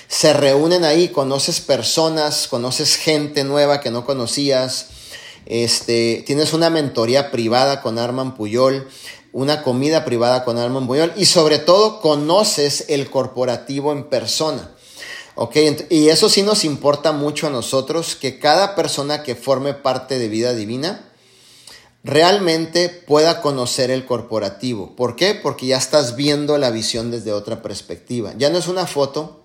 Se 0.09 0.33
reúnen 0.33 0.85
ahí, 0.85 1.09
conoces 1.09 1.61
personas, 1.61 2.49
conoces 2.49 2.97
gente 2.97 3.45
nueva 3.45 3.81
que 3.81 3.93
no 3.93 4.05
conocías. 4.05 4.89
Este, 5.47 6.25
tienes 6.27 6.53
una 6.53 6.69
mentoría 6.69 7.31
privada 7.31 7.81
con 7.81 7.97
Arman 7.97 8.35
Puyol, 8.35 8.89
una 9.33 9.63
comida 9.63 10.05
privada 10.05 10.45
con 10.45 10.59
Arman 10.59 10.89
Puyol 10.89 11.13
y 11.17 11.27
sobre 11.27 11.59
todo 11.59 12.01
conoces 12.01 12.87
el 12.89 13.09
corporativo 13.09 13.93
en 13.93 14.03
persona. 14.09 14.73
Ok, 15.35 15.57
y 15.89 16.09
eso 16.09 16.29
sí 16.29 16.43
nos 16.43 16.65
importa 16.65 17.13
mucho 17.13 17.47
a 17.47 17.51
nosotros, 17.51 18.17
que 18.17 18.39
cada 18.39 18.75
persona 18.75 19.23
que 19.23 19.35
forme 19.35 19.73
parte 19.73 20.19
de 20.19 20.29
vida 20.29 20.53
divina 20.53 21.09
realmente 22.05 22.89
pueda 22.89 23.41
conocer 23.41 23.91
el 23.91 24.05
corporativo. 24.05 24.95
¿Por 24.95 25.17
qué? 25.17 25.35
Porque 25.35 25.67
ya 25.67 25.79
estás 25.79 26.17
viendo 26.17 26.59
la 26.59 26.71
visión 26.71 27.11
desde 27.11 27.33
otra 27.33 27.63
perspectiva. 27.63 28.35
Ya 28.37 28.51
no 28.51 28.59
es 28.59 28.69
una 28.69 28.87
foto, 28.87 29.43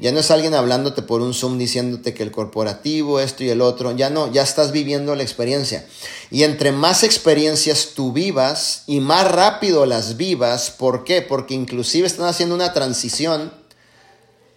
ya 0.00 0.12
no 0.12 0.20
es 0.20 0.30
alguien 0.30 0.54
hablándote 0.54 1.02
por 1.02 1.20
un 1.20 1.34
Zoom 1.34 1.58
diciéndote 1.58 2.14
que 2.14 2.22
el 2.22 2.30
corporativo, 2.30 3.20
esto 3.20 3.44
y 3.44 3.50
el 3.50 3.60
otro, 3.60 3.94
ya 3.94 4.10
no, 4.10 4.32
ya 4.32 4.42
estás 4.42 4.72
viviendo 4.72 5.14
la 5.14 5.22
experiencia. 5.22 5.86
Y 6.30 6.44
entre 6.44 6.72
más 6.72 7.02
experiencias 7.02 7.90
tú 7.94 8.12
vivas 8.12 8.84
y 8.86 9.00
más 9.00 9.30
rápido 9.30 9.86
las 9.86 10.16
vivas, 10.16 10.70
¿por 10.70 11.04
qué? 11.04 11.20
Porque 11.20 11.54
inclusive 11.54 12.06
están 12.06 12.26
haciendo 12.26 12.54
una 12.54 12.72
transición, 12.72 13.52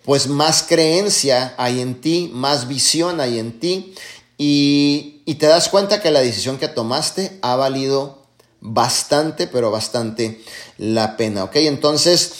pues 0.04 0.28
más 0.28 0.64
creencia 0.64 1.54
hay 1.58 1.80
en 1.82 2.02
ti, 2.02 2.32
más 2.34 2.68
visión 2.68 3.22
hay 3.22 3.40
en 3.40 3.60
ti 3.60 3.94
y, 4.38 5.18
te 5.40 5.48
das 5.48 5.70
cuenta 5.70 6.02
que 6.02 6.12
la 6.12 6.22
decisión 6.22 6.58
que 6.58 6.68
tomaste 6.68 7.40
ha 7.42 7.56
valido 7.56 8.26
bastante, 8.60 9.48
pero 9.48 9.72
bastante 9.72 10.44
la 10.78 11.16
pena, 11.18 11.46
¿ok? 11.46 11.56
Entonces, 11.58 12.34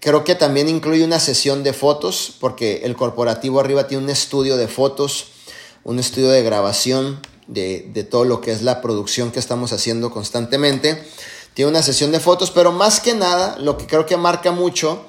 creo 0.00 0.24
que 0.24 0.34
también 0.34 0.68
incluye 0.68 1.04
una 1.04 1.20
sesión 1.20 1.62
de 1.62 1.72
fotos, 1.72 2.34
porque 2.40 2.82
el 2.84 2.96
corporativo 2.96 3.60
arriba 3.60 3.86
tiene 3.86 4.04
un 4.04 4.10
estudio 4.10 4.56
de 4.56 4.66
fotos, 4.68 5.26
un 5.84 5.98
estudio 5.98 6.30
de 6.30 6.42
grabación 6.42 7.20
de, 7.46 7.88
de 7.92 8.04
todo 8.04 8.24
lo 8.24 8.40
que 8.40 8.52
es 8.52 8.62
la 8.62 8.82
producción 8.82 9.32
que 9.32 9.38
estamos 9.38 9.72
haciendo 9.72 10.10
constantemente. 10.10 11.06
Tiene 11.54 11.70
una 11.70 11.82
sesión 11.82 12.12
de 12.12 12.20
fotos, 12.20 12.50
pero 12.50 12.72
más 12.72 13.00
que 13.00 13.14
nada, 13.14 13.56
lo 13.58 13.78
que 13.78 13.86
creo 13.86 14.04
que 14.04 14.16
marca 14.16 14.52
mucho 14.52 15.06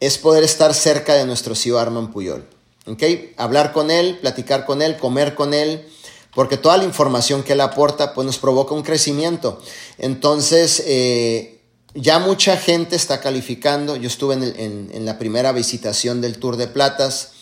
es 0.00 0.18
poder 0.18 0.44
estar 0.44 0.74
cerca 0.74 1.14
de 1.14 1.24
nuestro 1.24 1.54
CEO 1.54 1.78
Arman 1.78 2.12
Puyol. 2.12 2.46
¿okay? 2.86 3.34
Hablar 3.36 3.72
con 3.72 3.90
él, 3.90 4.18
platicar 4.20 4.66
con 4.66 4.82
él, 4.82 4.96
comer 4.96 5.34
con 5.34 5.54
él, 5.54 5.86
porque 6.34 6.56
toda 6.56 6.76
la 6.76 6.84
información 6.84 7.42
que 7.42 7.54
él 7.54 7.60
aporta 7.60 8.12
pues 8.14 8.26
nos 8.26 8.38
provoca 8.38 8.74
un 8.74 8.82
crecimiento. 8.82 9.60
Entonces, 9.98 10.82
eh, 10.86 11.56
ya 11.94 12.18
mucha 12.18 12.58
gente 12.58 12.94
está 12.94 13.20
calificando. 13.20 13.96
Yo 13.96 14.06
estuve 14.06 14.34
en, 14.34 15.06
la 15.06 15.18
primera 15.18 15.52
visitación 15.52 16.20
del 16.20 16.38
Tour 16.38 16.58
de 16.58 16.66
Platas. 16.66 17.32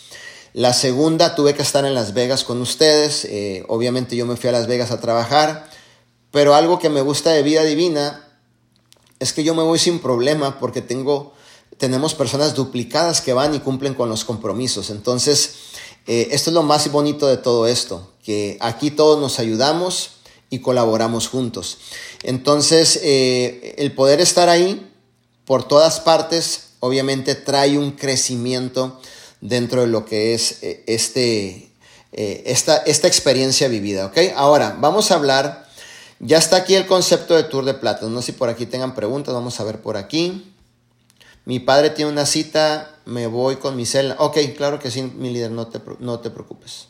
La 0.53 0.71
segunda 0.71 1.35
tuve 1.35 1.53
que 1.53 1.61
estar 1.61 1.85
en 1.85 1.93
Las 1.93 2.13
Vegas 2.13 2.45
con 2.45 2.61
ustedes. 2.61 3.25
Eh, 3.25 3.65
obviamente 3.67 4.15
yo 4.15 4.25
me 4.25 4.37
fui 4.37 4.47
a 4.47 4.53
Las 4.53 4.67
Vegas 4.67 4.91
a 4.91 5.01
trabajar. 5.01 5.69
Pero 6.31 6.55
algo 6.55 6.79
que 6.79 6.89
me 6.89 7.01
gusta 7.01 7.31
de 7.31 7.43
vida 7.43 7.63
divina 7.63 8.25
es 9.19 9.33
que 9.33 9.43
yo 9.43 9.53
me 9.55 9.63
voy 9.63 9.79
sin 9.79 9.99
problema 9.99 10.59
porque 10.59 10.81
tengo, 10.81 11.33
tenemos 11.77 12.13
personas 12.13 12.55
duplicadas 12.55 13.21
que 13.21 13.33
van 13.33 13.53
y 13.53 13.59
cumplen 13.59 13.93
con 13.93 14.09
los 14.09 14.23
compromisos. 14.23 14.89
Entonces, 14.89 15.55
eh, 16.07 16.29
esto 16.31 16.49
es 16.49 16.53
lo 16.53 16.63
más 16.63 16.89
bonito 16.91 17.27
de 17.27 17.37
todo 17.37 17.67
esto, 17.67 18.11
que 18.23 18.57
aquí 18.61 18.91
todos 18.91 19.19
nos 19.19 19.39
ayudamos 19.39 20.11
y 20.49 20.59
colaboramos 20.59 21.27
juntos. 21.27 21.77
Entonces, 22.23 22.99
eh, 23.03 23.75
el 23.77 23.91
poder 23.91 24.21
estar 24.21 24.49
ahí 24.49 24.89
por 25.45 25.67
todas 25.67 25.99
partes, 25.99 26.69
obviamente 26.79 27.35
trae 27.35 27.77
un 27.77 27.91
crecimiento 27.91 28.99
dentro 29.41 29.81
de 29.81 29.87
lo 29.87 30.05
que 30.05 30.33
es 30.33 30.63
eh, 30.63 30.83
este, 30.87 31.71
esta, 32.11 32.77
esta 32.77 33.07
experiencia 33.07 33.67
vivida, 33.67 34.05
¿ok? 34.05 34.17
Ahora, 34.35 34.77
vamos 34.79 35.11
a 35.11 35.15
hablar, 35.15 35.67
ya 36.19 36.37
está 36.37 36.57
aquí 36.57 36.75
el 36.75 36.85
concepto 36.85 37.35
de 37.35 37.43
Tour 37.43 37.65
de 37.65 37.73
Plata, 37.73 38.07
no 38.07 38.21
sé 38.21 38.27
si 38.27 38.31
por 38.31 38.49
aquí 38.49 38.65
tengan 38.65 38.95
preguntas, 38.95 39.33
vamos 39.33 39.59
a 39.59 39.65
ver 39.65 39.81
por 39.81 39.97
aquí. 39.97 40.54
Mi 41.45 41.59
padre 41.59 41.91
tiene 41.91 42.11
una 42.11 42.25
cita, 42.25 42.95
me 43.05 43.27
voy 43.27 43.57
con 43.57 43.75
mi 43.75 43.85
celda. 43.85 44.15
Ok, 44.19 44.37
claro 44.57 44.79
que 44.79 44.89
sí, 44.89 45.03
mi 45.03 45.31
líder, 45.31 45.51
no 45.51 45.67
te, 45.67 45.79
no 45.99 46.19
te 46.19 46.31
preocupes. 46.31 46.87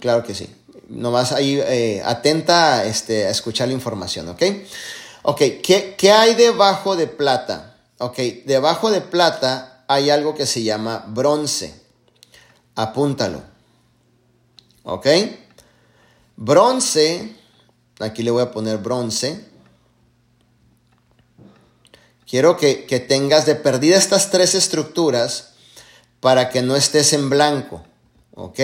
claro 0.00 0.24
que 0.24 0.34
sí. 0.34 0.48
Nomás 0.88 1.32
ahí 1.32 1.60
eh, 1.62 2.02
atenta 2.04 2.84
este, 2.84 3.26
a 3.26 3.30
escuchar 3.30 3.68
la 3.68 3.74
información, 3.74 4.28
¿ok? 4.30 4.42
Ok, 5.22 5.38
¿qué, 5.62 5.94
¿qué 5.98 6.12
hay 6.12 6.34
debajo 6.34 6.96
de 6.96 7.06
plata? 7.06 7.76
Ok, 7.98 8.16
debajo 8.46 8.90
de 8.90 9.02
plata 9.02 9.84
hay 9.86 10.08
algo 10.08 10.34
que 10.34 10.46
se 10.46 10.62
llama 10.62 11.04
bronce. 11.08 11.78
Apúntalo. 12.74 13.42
¿Ok? 14.84 15.06
Bronce, 16.36 17.36
aquí 17.98 18.22
le 18.22 18.30
voy 18.30 18.42
a 18.42 18.50
poner 18.50 18.78
bronce 18.78 19.49
Quiero 22.30 22.56
que, 22.56 23.04
tengas 23.08 23.44
de 23.44 23.56
perdida 23.56 23.96
estas 23.96 24.30
tres 24.30 24.54
estructuras 24.54 25.48
para 26.20 26.48
que 26.48 26.62
no 26.62 26.76
estés 26.76 27.12
en 27.12 27.28
blanco. 27.28 27.82
¿Ok? 28.36 28.60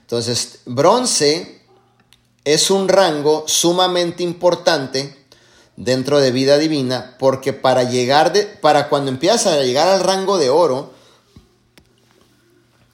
Entonces, 0.00 0.58
bronce 0.64 1.62
es 2.44 2.68
un 2.68 2.88
rango 2.88 3.44
sumamente 3.46 4.24
importante 4.24 5.16
dentro 5.76 6.18
de 6.18 6.32
vida 6.32 6.58
divina 6.58 7.14
porque 7.20 7.52
para 7.52 7.84
llegar 7.84 8.32
de, 8.32 8.42
para 8.42 8.88
cuando 8.88 9.12
empiezas 9.12 9.46
a 9.46 9.62
llegar 9.62 9.86
al 9.86 10.02
rango 10.02 10.36
de 10.36 10.50
oro 10.50 10.92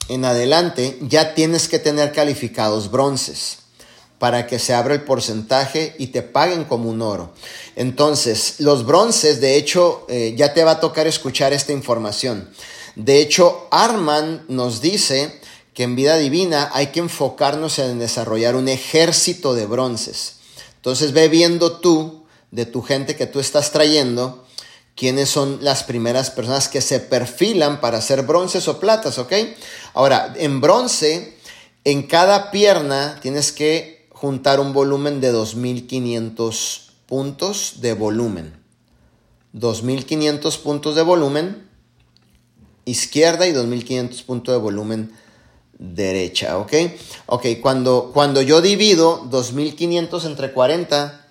en 0.09 0.25
adelante 0.25 0.99
ya 1.01 1.33
tienes 1.33 1.67
que 1.67 1.79
tener 1.79 2.13
calificados 2.13 2.91
bronces 2.91 3.57
para 4.19 4.47
que 4.47 4.59
se 4.59 4.73
abra 4.73 4.95
el 4.95 5.03
porcentaje 5.03 5.95
y 5.99 6.07
te 6.07 6.21
paguen 6.21 6.63
como 6.63 6.89
un 6.89 7.01
oro. 7.01 7.33
Entonces, 7.75 8.55
los 8.59 8.85
bronces, 8.85 9.39
de 9.41 9.57
hecho, 9.57 10.05
eh, 10.09 10.33
ya 10.35 10.53
te 10.53 10.63
va 10.63 10.71
a 10.71 10.79
tocar 10.79 11.07
escuchar 11.07 11.53
esta 11.53 11.71
información. 11.71 12.49
De 12.95 13.19
hecho, 13.19 13.67
Arman 13.69 14.45
nos 14.47 14.81
dice 14.81 15.39
que 15.73 15.83
en 15.83 15.95
vida 15.95 16.17
divina 16.17 16.71
hay 16.73 16.87
que 16.87 16.99
enfocarnos 16.99 17.77
en 17.77 17.99
desarrollar 17.99 18.55
un 18.55 18.67
ejército 18.67 19.53
de 19.53 19.67
bronces. 19.67 20.37
Entonces, 20.77 21.13
ve 21.13 21.27
viendo 21.27 21.73
tú, 21.73 22.25
de 22.49 22.65
tu 22.65 22.81
gente 22.81 23.15
que 23.15 23.27
tú 23.27 23.39
estás 23.39 23.71
trayendo, 23.71 24.45
quiénes 24.95 25.29
son 25.29 25.59
las 25.61 25.83
primeras 25.83 26.31
personas 26.31 26.67
que 26.67 26.81
se 26.81 26.99
perfilan 26.99 27.79
para 27.79 27.99
hacer 27.99 28.23
bronces 28.23 28.67
o 28.67 28.79
platas, 28.79 29.19
¿ok? 29.19 29.31
Ahora, 29.93 30.33
en 30.37 30.59
bronce, 30.59 31.37
en 31.83 32.03
cada 32.03 32.49
pierna 32.49 33.19
tienes 33.21 33.51
que 33.51 33.96
juntar 34.19 34.59
un 34.59 34.73
volumen 34.73 35.21
de 35.21 35.31
2500 35.31 36.91
puntos 37.05 37.75
de 37.81 37.93
volumen. 37.93 38.53
2500 39.53 40.57
puntos 40.57 40.95
de 40.95 41.03
volumen 41.03 41.69
izquierda 42.85 43.47
y 43.47 43.51
2500 43.51 44.23
puntos 44.23 44.55
de 44.55 44.59
volumen 44.59 45.11
derecha, 45.77 46.57
¿ok? 46.57 46.73
Ok, 47.27 47.45
cuando, 47.61 48.11
cuando 48.11 48.41
yo 48.41 48.61
divido 48.61 49.27
2500 49.29 50.25
entre 50.25 50.51
40, 50.51 51.27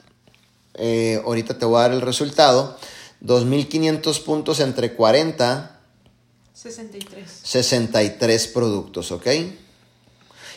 eh, 0.75 1.21
ahorita 1.25 1.59
te 1.59 1.64
voy 1.64 1.78
a 1.78 1.83
dar 1.83 1.93
el 1.93 2.02
resultado, 2.02 2.76
2500 3.21 4.21
puntos 4.21 4.61
entre 4.61 4.93
40, 4.95 5.81
63. 6.52 7.40
63 7.43 8.47
productos, 8.49 9.11
¿ok? 9.11 9.26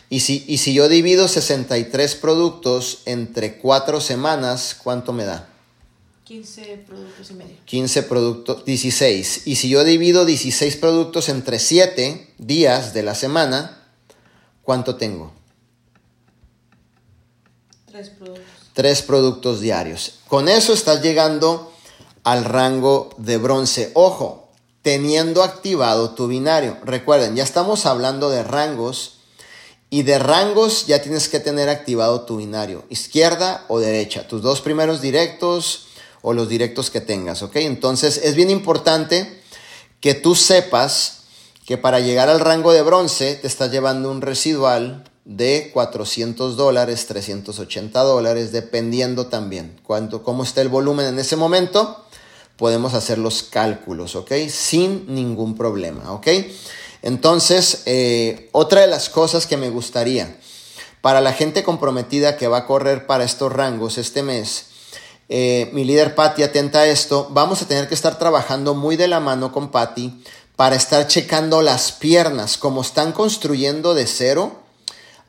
Y 0.09 0.21
si, 0.21 0.43
y 0.47 0.57
si 0.57 0.73
yo 0.73 0.89
divido 0.89 1.27
63 1.27 2.15
productos 2.15 3.03
entre 3.05 3.57
4 3.57 4.01
semanas, 4.01 4.75
¿cuánto 4.81 5.13
me 5.13 5.25
da? 5.25 5.47
15 6.23 6.83
productos 6.87 7.31
y 7.31 7.33
medio. 7.33 7.55
15 7.65 8.03
productos, 8.03 8.65
16. 8.65 9.43
Y 9.45 9.55
si 9.55 9.69
yo 9.69 9.83
divido 9.83 10.25
16 10.25 10.75
productos 10.77 11.29
entre 11.29 11.59
7 11.59 12.33
días 12.37 12.93
de 12.93 13.03
la 13.03 13.13
semana, 13.13 13.83
¿cuánto 14.63 14.95
tengo? 14.95 15.31
3 17.87 18.09
productos. 18.09 18.43
3 18.73 19.01
productos 19.03 19.59
diarios. 19.59 20.19
Con 20.27 20.49
eso 20.49 20.73
estás 20.73 21.03
llegando 21.03 21.71
al 22.23 22.45
rango 22.45 23.09
de 23.17 23.37
bronce. 23.37 23.91
Ojo, 23.93 24.49
teniendo 24.81 25.43
activado 25.43 26.11
tu 26.11 26.27
binario. 26.27 26.77
Recuerden, 26.83 27.35
ya 27.35 27.43
estamos 27.43 27.85
hablando 27.85 28.29
de 28.29 28.43
rangos 28.43 29.18
y 29.89 30.03
de 30.03 30.19
rangos 30.19 30.85
ya 30.87 31.01
tienes 31.01 31.29
que 31.29 31.39
tener 31.39 31.69
activado 31.69 32.21
tu 32.21 32.37
binario, 32.37 32.85
izquierda 32.89 33.65
o 33.67 33.79
derecha, 33.79 34.27
tus 34.27 34.41
dos 34.41 34.61
primeros 34.61 35.01
directos 35.01 35.87
o 36.21 36.33
los 36.33 36.49
directos 36.49 36.89
que 36.89 37.01
tengas, 37.01 37.41
¿ok? 37.41 37.55
Entonces 37.57 38.21
es 38.23 38.35
bien 38.35 38.49
importante 38.49 39.41
que 39.99 40.13
tú 40.13 40.35
sepas 40.35 41.19
que 41.65 41.77
para 41.77 41.99
llegar 41.99 42.29
al 42.29 42.39
rango 42.39 42.71
de 42.71 42.81
bronce 42.81 43.35
te 43.35 43.47
estás 43.47 43.71
llevando 43.71 44.11
un 44.11 44.21
residual 44.21 45.03
de 45.25 45.69
400 45.73 46.57
dólares, 46.57 47.05
380 47.07 48.01
dólares, 48.01 48.51
dependiendo 48.51 49.27
también 49.27 49.79
cuánto, 49.83 50.23
cómo 50.23 50.43
está 50.43 50.61
el 50.61 50.69
volumen 50.69 51.05
en 51.05 51.19
ese 51.19 51.35
momento, 51.35 52.03
podemos 52.57 52.93
hacer 52.93 53.19
los 53.19 53.43
cálculos, 53.43 54.15
¿ok? 54.15 54.31
Sin 54.49 55.13
ningún 55.13 55.55
problema, 55.55 56.11
¿ok? 56.13 56.27
Entonces, 57.01 57.83
eh, 57.85 58.49
otra 58.51 58.81
de 58.81 58.87
las 58.87 59.09
cosas 59.09 59.47
que 59.47 59.57
me 59.57 59.69
gustaría 59.69 60.35
para 61.01 61.21
la 61.21 61.31
gente 61.31 61.63
comprometida 61.63 62.35
que 62.35 62.47
va 62.47 62.57
a 62.57 62.67
correr 62.67 63.05
para 63.05 63.23
estos 63.23 63.51
rangos 63.51 63.97
este 63.97 64.21
mes, 64.21 64.65
eh, 65.29 65.69
mi 65.73 65.85
líder 65.85 66.15
Patty, 66.15 66.43
atenta 66.43 66.79
a 66.79 66.87
esto, 66.87 67.27
vamos 67.31 67.61
a 67.61 67.67
tener 67.67 67.87
que 67.87 67.93
estar 67.93 68.17
trabajando 68.17 68.73
muy 68.73 68.97
de 68.97 69.07
la 69.07 69.19
mano 69.19 69.51
con 69.51 69.69
Patty 69.71 70.23
para 70.55 70.75
estar 70.75 71.07
checando 71.07 71.61
las 71.61 71.93
piernas, 71.93 72.57
como 72.57 72.81
están 72.81 73.13
construyendo 73.13 73.93
de 73.93 74.05
cero. 74.07 74.59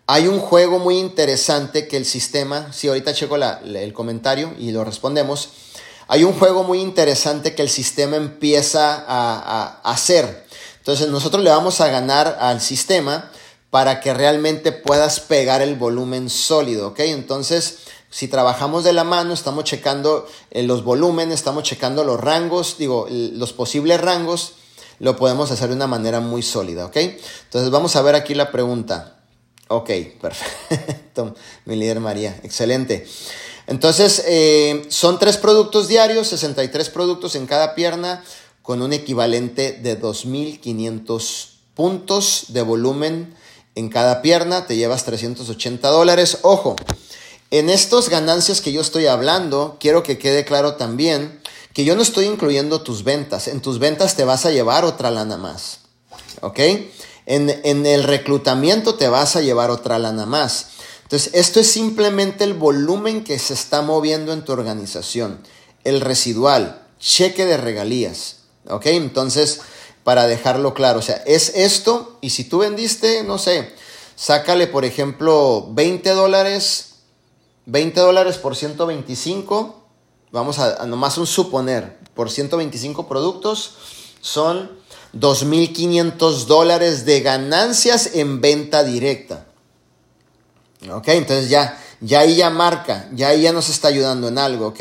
Hay 0.08 0.26
un 0.26 0.40
juego 0.40 0.80
muy 0.80 0.98
interesante 0.98 1.86
que 1.86 1.96
el 1.98 2.04
sistema, 2.04 2.72
si 2.72 2.88
ahorita 2.88 3.14
checo 3.14 3.36
el 3.36 3.92
comentario 3.92 4.54
y 4.58 4.72
lo 4.72 4.82
respondemos, 4.82 5.50
hay 6.08 6.24
un 6.24 6.32
juego 6.32 6.64
muy 6.64 6.80
interesante 6.80 7.54
que 7.54 7.62
el 7.62 7.68
sistema 7.68 8.16
empieza 8.16 9.04
a 9.06 9.80
hacer 9.84 10.49
entonces 10.90 11.12
nosotros 11.12 11.44
le 11.44 11.50
vamos 11.50 11.80
a 11.80 11.88
ganar 11.88 12.38
al 12.40 12.60
sistema 12.60 13.30
para 13.70 14.00
que 14.00 14.12
realmente 14.12 14.72
puedas 14.72 15.20
pegar 15.20 15.62
el 15.62 15.76
volumen 15.76 16.28
sólido, 16.28 16.88
¿ok? 16.88 16.98
Entonces, 17.00 17.78
si 18.10 18.26
trabajamos 18.26 18.82
de 18.82 18.92
la 18.92 19.04
mano, 19.04 19.32
estamos 19.32 19.62
checando 19.62 20.26
eh, 20.50 20.64
los 20.64 20.82
volúmenes, 20.82 21.36
estamos 21.36 21.62
checando 21.62 22.02
los 22.02 22.18
rangos, 22.18 22.74
digo, 22.76 23.06
los 23.08 23.52
posibles 23.52 24.00
rangos, 24.00 24.54
lo 24.98 25.14
podemos 25.14 25.52
hacer 25.52 25.68
de 25.68 25.76
una 25.76 25.86
manera 25.86 26.18
muy 26.18 26.42
sólida, 26.42 26.86
¿ok? 26.86 26.96
Entonces 26.96 27.70
vamos 27.70 27.94
a 27.94 28.02
ver 28.02 28.16
aquí 28.16 28.34
la 28.34 28.50
pregunta. 28.50 29.20
Ok, 29.68 29.90
perfecto, 30.20 31.36
mi 31.66 31.76
líder 31.76 32.00
María, 32.00 32.40
excelente. 32.42 33.06
Entonces, 33.68 34.24
eh, 34.26 34.82
son 34.88 35.20
tres 35.20 35.36
productos 35.36 35.86
diarios, 35.86 36.26
63 36.26 36.90
productos 36.90 37.36
en 37.36 37.46
cada 37.46 37.76
pierna, 37.76 38.24
con 38.70 38.82
un 38.82 38.92
equivalente 38.92 39.72
de 39.72 40.00
2.500 40.00 41.48
puntos 41.74 42.44
de 42.50 42.62
volumen 42.62 43.34
en 43.74 43.88
cada 43.88 44.22
pierna, 44.22 44.68
te 44.68 44.76
llevas 44.76 45.04
380 45.04 45.88
dólares. 45.88 46.38
Ojo, 46.42 46.76
en 47.50 47.68
estas 47.68 48.08
ganancias 48.08 48.60
que 48.60 48.70
yo 48.70 48.80
estoy 48.80 49.06
hablando, 49.06 49.76
quiero 49.80 50.04
que 50.04 50.18
quede 50.18 50.44
claro 50.44 50.76
también 50.76 51.40
que 51.72 51.84
yo 51.84 51.96
no 51.96 52.02
estoy 52.02 52.26
incluyendo 52.26 52.82
tus 52.82 53.02
ventas. 53.02 53.48
En 53.48 53.60
tus 53.60 53.80
ventas 53.80 54.14
te 54.14 54.22
vas 54.22 54.46
a 54.46 54.52
llevar 54.52 54.84
otra 54.84 55.10
lana 55.10 55.36
más. 55.36 55.80
¿Ok? 56.40 56.60
En, 57.26 57.50
en 57.64 57.84
el 57.86 58.04
reclutamiento 58.04 58.94
te 58.94 59.08
vas 59.08 59.34
a 59.34 59.40
llevar 59.40 59.70
otra 59.70 59.98
lana 59.98 60.26
más. 60.26 60.68
Entonces, 61.02 61.34
esto 61.34 61.58
es 61.58 61.68
simplemente 61.68 62.44
el 62.44 62.54
volumen 62.54 63.24
que 63.24 63.36
se 63.40 63.54
está 63.54 63.82
moviendo 63.82 64.32
en 64.32 64.44
tu 64.44 64.52
organización. 64.52 65.40
El 65.82 66.00
residual, 66.00 66.86
cheque 67.00 67.46
de 67.46 67.56
regalías. 67.56 68.36
¿Ok? 68.68 68.86
Entonces, 68.86 69.62
para 70.04 70.26
dejarlo 70.26 70.74
claro, 70.74 71.00
o 71.00 71.02
sea, 71.02 71.16
es 71.26 71.52
esto 71.54 72.18
y 72.20 72.30
si 72.30 72.44
tú 72.44 72.58
vendiste, 72.58 73.22
no 73.22 73.38
sé, 73.38 73.72
sácale, 74.16 74.66
por 74.66 74.84
ejemplo, 74.84 75.68
20 75.70 76.10
dólares, 76.10 76.94
20 77.66 78.00
dólares 78.00 78.38
por 78.38 78.56
125 78.56 79.80
vamos 80.32 80.58
a, 80.58 80.86
nomás 80.86 81.18
un 81.18 81.26
suponer, 81.26 81.98
por 82.14 82.30
125 82.30 83.08
productos 83.08 83.74
son 84.20 84.70
2.500 85.14 86.46
dólares 86.46 87.04
de 87.04 87.20
ganancias 87.20 88.14
en 88.14 88.40
venta 88.40 88.84
directa. 88.84 89.46
Ok, 90.90 91.08
entonces 91.08 91.50
ya, 91.50 91.78
ya 92.00 92.20
ahí 92.20 92.36
ya 92.36 92.50
marca, 92.50 93.08
ya 93.12 93.28
ahí 93.28 93.42
ya 93.42 93.52
nos 93.52 93.68
está 93.68 93.88
ayudando 93.88 94.28
en 94.28 94.38
algo, 94.38 94.68
ok. 94.68 94.80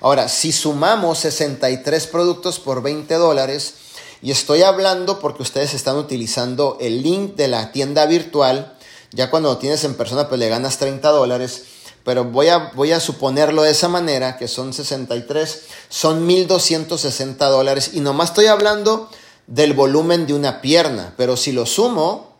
Ahora, 0.00 0.28
si 0.28 0.50
sumamos 0.50 1.20
63 1.20 2.06
productos 2.08 2.58
por 2.58 2.82
20 2.82 3.14
dólares, 3.14 3.74
y 4.20 4.32
estoy 4.32 4.62
hablando 4.62 5.20
porque 5.20 5.42
ustedes 5.42 5.74
están 5.74 5.96
utilizando 5.96 6.76
el 6.80 7.02
link 7.02 7.36
de 7.36 7.48
la 7.48 7.70
tienda 7.70 8.06
virtual, 8.06 8.76
ya 9.12 9.30
cuando 9.30 9.50
lo 9.50 9.58
tienes 9.58 9.84
en 9.84 9.94
persona 9.94 10.28
pues 10.28 10.40
le 10.40 10.48
ganas 10.48 10.78
30 10.78 11.08
dólares, 11.10 11.64
pero 12.04 12.24
voy 12.24 12.48
a, 12.48 12.72
voy 12.74 12.92
a 12.92 13.00
suponerlo 13.00 13.62
de 13.62 13.70
esa 13.70 13.88
manera, 13.88 14.36
que 14.36 14.48
son 14.48 14.72
63, 14.72 15.62
son 15.88 16.28
1.260 16.28 17.36
dólares. 17.48 17.90
Y 17.94 18.00
nomás 18.00 18.30
estoy 18.30 18.46
hablando 18.46 19.08
del 19.46 19.74
volumen 19.74 20.26
de 20.26 20.34
una 20.34 20.60
pierna, 20.60 21.14
pero 21.16 21.36
si 21.36 21.52
lo 21.52 21.66
sumo, 21.66 22.36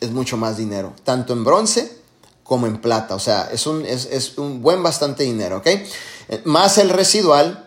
es 0.00 0.10
mucho 0.10 0.36
más 0.36 0.56
dinero, 0.56 0.94
tanto 1.04 1.32
en 1.32 1.44
bronce 1.44 2.05
como 2.46 2.66
en 2.66 2.80
plata. 2.80 3.14
O 3.14 3.20
sea, 3.20 3.48
es 3.52 3.66
un, 3.66 3.84
es, 3.84 4.38
un 4.38 4.62
buen 4.62 4.82
bastante 4.82 5.24
dinero, 5.24 5.58
¿ok? 5.58 5.68
Más 6.44 6.78
el 6.78 6.90
residual, 6.90 7.66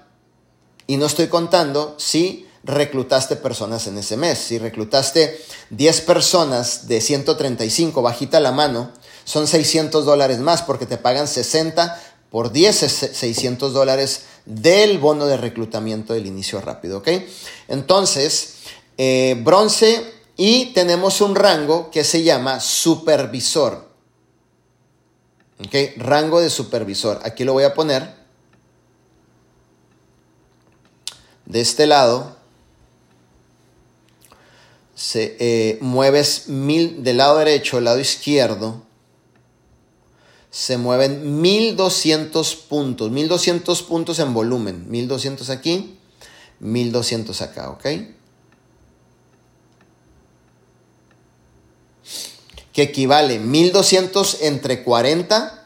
y 0.87 0.97
no 0.97 1.05
estoy 1.05 1.27
contando 1.27 1.93
si 1.99 2.47
reclutaste 2.63 3.35
personas 3.35 3.85
en 3.87 3.97
ese 3.97 4.17
mes. 4.17 4.39
Si 4.39 4.57
reclutaste 4.57 5.39
10 5.69 6.01
personas 6.01 6.87
de 6.87 6.99
135, 6.99 8.01
bajita 8.01 8.39
la 8.39 8.51
mano, 8.51 8.91
son 9.23 9.47
600 9.47 10.03
dólares 10.05 10.39
más 10.39 10.63
porque 10.63 10.87
te 10.87 10.97
pagan 10.97 11.27
60 11.27 12.01
por 12.31 12.51
10 12.51 12.75
600 13.13 13.73
dólares 13.73 14.23
del 14.45 14.97
bono 14.97 15.27
de 15.27 15.37
reclutamiento 15.37 16.13
del 16.13 16.25
inicio 16.25 16.59
rápido, 16.59 16.97
¿ok? 16.97 17.09
Entonces, 17.67 18.55
eh, 18.97 19.39
bronce 19.43 20.11
y 20.37 20.73
tenemos 20.73 21.21
un 21.21 21.35
rango 21.35 21.91
que 21.91 22.03
se 22.03 22.23
llama 22.23 22.59
supervisor, 22.59 23.88
¿ok? 25.59 25.97
Rango 25.97 26.39
de 26.41 26.49
supervisor. 26.49 27.19
Aquí 27.23 27.43
lo 27.43 27.53
voy 27.53 27.63
a 27.63 27.73
poner. 27.73 28.15
De 31.45 31.61
este 31.61 31.87
lado, 31.87 32.37
se, 34.93 35.35
eh, 35.39 35.77
mueves 35.81 36.47
mil 36.47 37.03
del 37.03 37.17
lado 37.17 37.37
derecho, 37.37 37.77
del 37.77 37.85
lado 37.85 37.99
izquierdo, 37.99 38.83
se 40.51 40.77
mueven 40.77 41.41
1200 41.41 42.55
puntos, 42.55 43.11
1200 43.11 43.83
puntos 43.83 44.19
en 44.19 44.33
volumen, 44.33 44.89
1200 44.89 45.49
aquí, 45.49 45.97
1200 46.59 47.41
acá, 47.41 47.69
¿ok? 47.69 47.85
Que 52.79 52.83
equivale 52.83 53.39
1200 53.39 54.37
entre 54.39 54.85
40, 54.85 55.65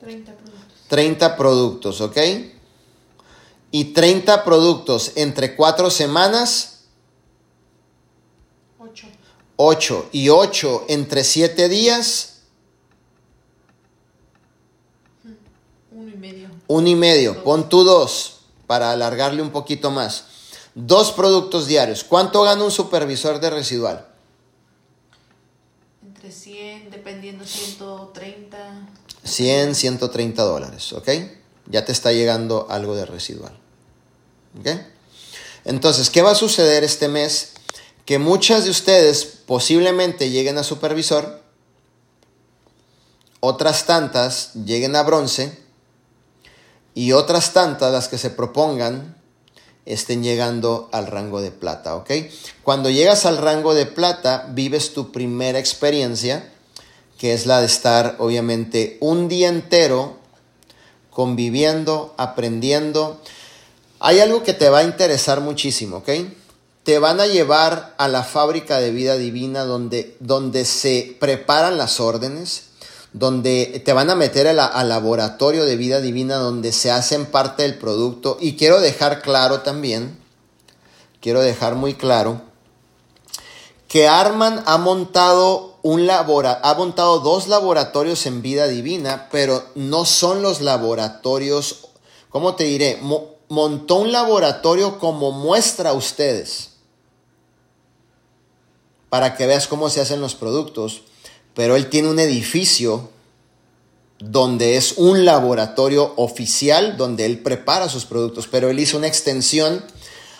30 0.00 0.32
productos. 0.32 0.88
30 0.88 1.36
productos, 1.36 2.00
¿ok? 2.00 2.16
Y 3.70 3.84
30 3.92 4.44
productos 4.44 5.12
entre 5.16 5.54
4 5.56 5.90
semanas, 5.90 6.84
8. 8.78 9.08
8. 9.56 10.08
Y 10.12 10.30
8 10.30 10.86
entre 10.88 11.22
7 11.22 11.68
días, 11.68 12.38
Uno 15.92 16.08
y 16.08 16.16
medio. 16.16 16.48
Un 16.66 16.86
y 16.86 16.94
medio, 16.94 17.44
pon 17.44 17.68
tú 17.68 17.84
dos 17.84 18.38
para 18.66 18.92
alargarle 18.92 19.42
un 19.42 19.50
poquito 19.50 19.90
más. 19.90 20.24
Dos 20.74 21.12
productos 21.12 21.66
diarios. 21.66 22.04
¿Cuánto 22.04 22.42
gana 22.42 22.64
un 22.64 22.70
supervisor 22.70 23.38
de 23.38 23.50
residual? 23.50 24.07
Entre 26.88 26.88
100, 26.88 26.90
dependiendo 26.90 27.44
130. 27.44 28.58
100, 29.24 29.74
130 29.74 30.42
dólares, 30.42 30.92
¿ok? 30.92 31.08
Ya 31.66 31.84
te 31.84 31.92
está 31.92 32.12
llegando 32.12 32.66
algo 32.70 32.96
de 32.96 33.04
residual. 33.04 33.52
¿Ok? 34.58 34.68
Entonces, 35.64 36.08
¿qué 36.10 36.22
va 36.22 36.30
a 36.30 36.34
suceder 36.34 36.84
este 36.84 37.08
mes? 37.08 37.52
Que 38.06 38.18
muchas 38.18 38.64
de 38.64 38.70
ustedes 38.70 39.24
posiblemente 39.46 40.30
lleguen 40.30 40.56
a 40.56 40.62
supervisor, 40.62 41.42
otras 43.40 43.84
tantas 43.84 44.54
lleguen 44.54 44.96
a 44.96 45.02
bronce 45.02 45.58
y 46.94 47.12
otras 47.12 47.52
tantas, 47.52 47.92
las 47.92 48.08
que 48.08 48.18
se 48.18 48.30
propongan, 48.30 49.16
estén 49.84 50.22
llegando 50.22 50.88
al 50.92 51.06
rango 51.06 51.40
de 51.40 51.50
plata, 51.50 51.96
¿ok? 51.96 52.10
Cuando 52.62 52.90
llegas 52.90 53.26
al 53.26 53.36
rango 53.36 53.74
de 53.74 53.86
plata, 53.86 54.48
vives 54.50 54.92
tu 54.94 55.12
primera 55.12 55.58
experiencia, 55.58 56.52
que 57.18 57.34
es 57.34 57.46
la 57.46 57.60
de 57.60 57.66
estar, 57.66 58.16
obviamente, 58.18 58.96
un 59.00 59.28
día 59.28 59.48
entero 59.48 60.16
conviviendo, 61.10 62.14
aprendiendo. 62.16 63.20
Hay 63.98 64.20
algo 64.20 64.44
que 64.44 64.54
te 64.54 64.70
va 64.70 64.78
a 64.78 64.84
interesar 64.84 65.40
muchísimo, 65.40 65.96
¿ok? 65.96 66.10
Te 66.84 67.00
van 67.00 67.18
a 67.20 67.26
llevar 67.26 67.94
a 67.98 68.06
la 68.06 68.22
fábrica 68.22 68.78
de 68.78 68.92
vida 68.92 69.16
divina 69.16 69.64
donde, 69.64 70.16
donde 70.20 70.64
se 70.64 71.16
preparan 71.18 71.76
las 71.76 71.98
órdenes, 71.98 72.68
donde 73.12 73.82
te 73.84 73.92
van 73.92 74.10
a 74.10 74.14
meter 74.14 74.46
al 74.46 74.88
laboratorio 74.88 75.64
de 75.64 75.76
vida 75.76 76.00
divina 76.00 76.36
donde 76.36 76.70
se 76.70 76.92
hacen 76.92 77.26
parte 77.26 77.64
del 77.64 77.78
producto. 77.78 78.38
Y 78.40 78.56
quiero 78.56 78.80
dejar 78.80 79.20
claro 79.22 79.62
también, 79.62 80.16
quiero 81.20 81.40
dejar 81.40 81.74
muy 81.74 81.94
claro, 81.94 82.42
que 83.88 84.06
Arman 84.06 84.62
ha 84.66 84.78
montado, 84.78 85.67
un 85.82 86.06
labora, 86.06 86.60
ha 86.62 86.74
montado 86.74 87.20
dos 87.20 87.48
laboratorios 87.48 88.26
en 88.26 88.42
vida 88.42 88.66
divina, 88.66 89.28
pero 89.30 89.64
no 89.74 90.04
son 90.04 90.42
los 90.42 90.60
laboratorios, 90.60 91.88
¿cómo 92.30 92.54
te 92.54 92.64
diré? 92.64 92.98
Mo 93.00 93.36
montó 93.50 93.96
un 93.96 94.12
laboratorio 94.12 94.98
como 94.98 95.32
muestra 95.32 95.90
a 95.90 95.94
ustedes, 95.94 96.72
para 99.08 99.36
que 99.36 99.46
veas 99.46 99.66
cómo 99.66 99.88
se 99.88 100.02
hacen 100.02 100.20
los 100.20 100.34
productos 100.34 101.02
pero 101.58 101.74
él 101.74 101.88
tiene 101.88 102.08
un 102.08 102.20
edificio 102.20 103.10
donde 104.20 104.76
es 104.76 104.94
un 104.96 105.24
laboratorio 105.24 106.12
oficial 106.14 106.96
donde 106.96 107.26
él 107.26 107.40
prepara 107.40 107.88
sus 107.88 108.04
productos, 108.04 108.46
pero 108.46 108.70
él 108.70 108.78
hizo 108.78 108.96
una 108.96 109.08
extensión 109.08 109.84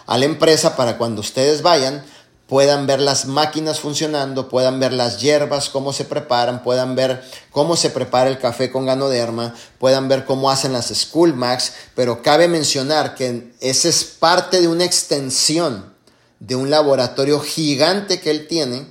a 0.07 0.17
la 0.17 0.27
empresa 0.27 0.77
para 0.77 0.97
cuando 0.97 1.21
ustedes 1.21 1.63
vayan 1.63 2.05
puedan 2.49 2.87
ver 2.87 3.01
las 3.01 3.27
máquinas 3.27 3.79
funcionando, 3.79 4.49
puedan 4.49 4.81
ver 4.81 4.93
las 4.93 5.21
hierbas, 5.21 5.69
cómo 5.69 5.93
se 5.93 6.07
preparan, 6.07 6.63
puedan 6.63 6.97
ver 6.97 7.23
cómo 7.51 7.77
se 7.77 7.91
prepara 7.91 8.31
el 8.31 8.39
café 8.39 8.71
con 8.71 8.87
ganoderma, 8.87 9.55
puedan 9.79 10.09
ver 10.09 10.25
cómo 10.25 10.51
hacen 10.51 10.73
las 10.73 10.87
School 10.87 11.35
Max, 11.35 11.75
pero 11.95 12.23
cabe 12.23 12.49
mencionar 12.49 13.15
que 13.15 13.53
esa 13.61 13.89
es 13.89 14.05
parte 14.05 14.61
de 14.61 14.69
una 14.69 14.85
extensión 14.85 15.93
de 16.41 16.57
un 16.57 16.71
laboratorio 16.71 17.41
gigante 17.41 18.21
que 18.21 18.31
él 18.31 18.47
tiene 18.49 18.87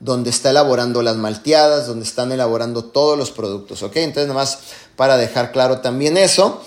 donde 0.00 0.30
está 0.30 0.50
elaborando 0.50 1.02
las 1.02 1.16
malteadas, 1.16 1.86
donde 1.86 2.04
están 2.04 2.32
elaborando 2.32 2.84
todos 2.84 3.18
los 3.18 3.30
productos, 3.30 3.82
¿ok? 3.82 3.96
Entonces, 3.96 4.28
nada 4.28 4.40
más 4.40 4.58
para 4.96 5.16
dejar 5.16 5.52
claro 5.52 5.80
también 5.80 6.16
eso. 6.16 6.62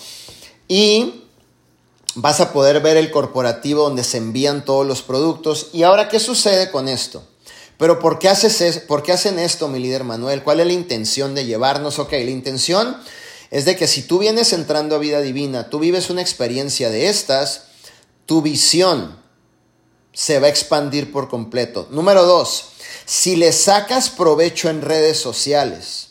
Y 0.68 1.27
vas 2.18 2.40
a 2.40 2.52
poder 2.52 2.82
ver 2.82 2.98
el 2.98 3.12
corporativo 3.12 3.84
donde 3.84 4.04
se 4.04 4.18
envían 4.18 4.66
todos 4.66 4.86
los 4.86 5.04
productos. 5.04 5.68
Y 5.72 5.84
ahora, 5.84 6.10
¿qué 6.10 6.20
sucede 6.20 6.72
con 6.72 6.88
esto? 6.88 7.24
Pero 7.78 8.00
¿por 8.00 8.18
qué, 8.18 8.28
haces 8.28 8.80
¿por 8.80 9.04
qué 9.04 9.12
hacen 9.12 9.38
esto, 9.38 9.68
mi 9.68 9.80
líder 9.80 10.04
Manuel? 10.04 10.44
¿Cuál 10.44 10.60
es 10.60 10.66
la 10.66 10.74
intención 10.74 11.36
de 11.36 11.46
llevarnos? 11.46 12.00
Ok, 12.00 12.14
la 12.14 12.32
intención 12.32 12.98
es 13.52 13.66
de 13.66 13.76
que 13.76 13.88
si 13.88 14.02
tú 14.02 14.18
vienes 14.18 14.52
entrando 14.52 14.96
a 14.96 15.00
vida 15.00 15.22
divina, 15.22 15.70
tú 15.70 15.78
vives 15.78 16.10
una 16.10 16.22
experiencia 16.22 16.90
de 16.90 17.08
estas, 17.08 17.66
tu 18.26 18.42
visión 18.42 19.20
se 20.12 20.40
va 20.40 20.48
a 20.48 20.50
expandir 20.50 21.12
por 21.12 21.30
completo. 21.30 21.88
Número 21.92 22.26
dos, 22.26 22.70
si 23.06 23.36
le 23.36 23.52
sacas 23.52 24.10
provecho 24.10 24.70
en 24.70 24.82
redes 24.82 25.20
sociales, 25.20 26.07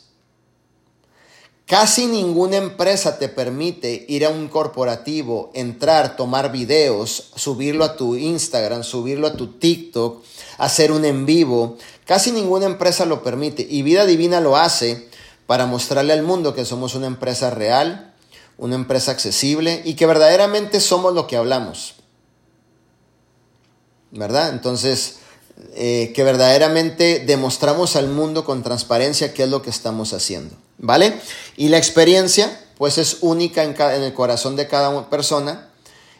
Casi 1.66 2.06
ninguna 2.06 2.58
empresa 2.58 3.18
te 3.18 3.28
permite 3.28 4.04
ir 4.06 4.24
a 4.24 4.28
un 4.30 4.46
corporativo, 4.46 5.50
entrar, 5.52 6.14
tomar 6.14 6.52
videos, 6.52 7.32
subirlo 7.34 7.84
a 7.84 7.96
tu 7.96 8.14
Instagram, 8.14 8.84
subirlo 8.84 9.26
a 9.26 9.32
tu 9.32 9.58
TikTok, 9.58 10.22
hacer 10.58 10.92
un 10.92 11.04
en 11.04 11.26
vivo. 11.26 11.76
Casi 12.04 12.30
ninguna 12.30 12.66
empresa 12.66 13.04
lo 13.04 13.24
permite 13.24 13.66
y 13.68 13.82
Vida 13.82 14.06
Divina 14.06 14.40
lo 14.40 14.56
hace 14.56 15.08
para 15.48 15.66
mostrarle 15.66 16.12
al 16.12 16.22
mundo 16.22 16.54
que 16.54 16.64
somos 16.64 16.94
una 16.94 17.08
empresa 17.08 17.50
real, 17.50 18.14
una 18.58 18.76
empresa 18.76 19.10
accesible 19.10 19.82
y 19.84 19.94
que 19.94 20.06
verdaderamente 20.06 20.78
somos 20.78 21.14
lo 21.14 21.26
que 21.26 21.36
hablamos. 21.36 21.96
¿Verdad? 24.12 24.50
Entonces, 24.50 25.16
eh, 25.74 26.12
que 26.14 26.22
verdaderamente 26.22 27.24
demostramos 27.26 27.96
al 27.96 28.06
mundo 28.06 28.44
con 28.44 28.62
transparencia 28.62 29.34
qué 29.34 29.42
es 29.42 29.48
lo 29.48 29.62
que 29.62 29.70
estamos 29.70 30.12
haciendo. 30.12 30.54
¿Vale? 30.78 31.14
Y 31.56 31.68
la 31.68 31.78
experiencia, 31.78 32.60
pues 32.76 32.98
es 32.98 33.18
única 33.20 33.62
en, 33.62 33.74
en 33.80 34.02
el 34.02 34.12
corazón 34.12 34.56
de 34.56 34.68
cada 34.68 35.08
persona 35.08 35.68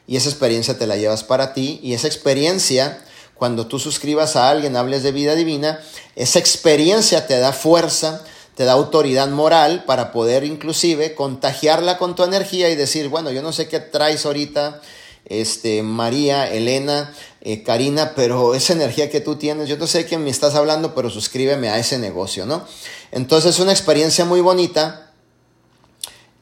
y 0.07 0.17
esa 0.17 0.29
experiencia 0.29 0.79
te 0.79 0.87
la 0.87 0.97
llevas 0.97 1.25
para 1.25 1.53
ti 1.53 1.81
y 1.83 1.95
esa 1.95 2.07
experiencia, 2.07 3.03
cuando 3.35 3.67
tú 3.67 3.79
suscribas 3.79 4.37
a 4.37 4.49
alguien, 4.49 4.77
hables 4.77 5.03
de 5.03 5.13
vida 5.13 5.35
divina, 5.35 5.81
esa 6.15 6.39
experiencia 6.39 7.27
te 7.27 7.39
da 7.39 7.53
fuerza, 7.53 8.23
te 8.55 8.65
da 8.65 8.73
autoridad 8.73 9.29
moral 9.29 9.85
para 9.85 10.13
poder 10.13 10.45
inclusive 10.45 11.15
contagiarla 11.15 11.99
con 11.99 12.15
tu 12.15 12.25
energía 12.25 12.71
y 12.71 12.77
decir, 12.77 13.09
bueno, 13.09 13.31
yo 13.31 13.43
no 13.43 13.53
sé 13.53 13.69
qué 13.69 13.81
traes 13.81 14.25
ahorita, 14.25 14.81
este, 15.27 15.83
María, 15.83 16.51
Elena, 16.51 17.13
eh, 17.43 17.63
Karina, 17.63 18.13
pero 18.15 18.55
esa 18.55 18.73
energía 18.73 19.11
que 19.11 19.21
tú 19.21 19.37
tienes, 19.37 19.69
yo 19.69 19.77
no 19.77 19.87
sé 19.87 20.07
quién 20.07 20.23
me 20.23 20.31
estás 20.31 20.55
hablando, 20.55 20.95
pero 20.95 21.11
suscríbeme 21.11 21.69
a 21.69 21.79
ese 21.79 21.99
negocio, 21.99 22.47
¿no? 22.47 22.65
Entonces 23.13 23.55
es 23.55 23.61
una 23.61 23.73
experiencia 23.73 24.25
muy 24.25 24.41
bonita 24.41 25.13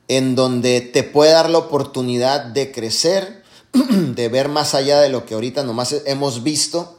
en 0.08 0.34
donde 0.34 0.80
te 0.80 1.02
puede 1.02 1.32
dar 1.32 1.50
la 1.50 1.58
oportunidad 1.58 2.44
de 2.44 2.72
crecer, 2.72 3.42
de 3.72 4.28
ver 4.28 4.48
más 4.48 4.74
allá 4.74 5.00
de 5.00 5.08
lo 5.08 5.24
que 5.24 5.34
ahorita 5.34 5.62
nomás 5.64 5.94
hemos 6.06 6.42
visto, 6.42 6.98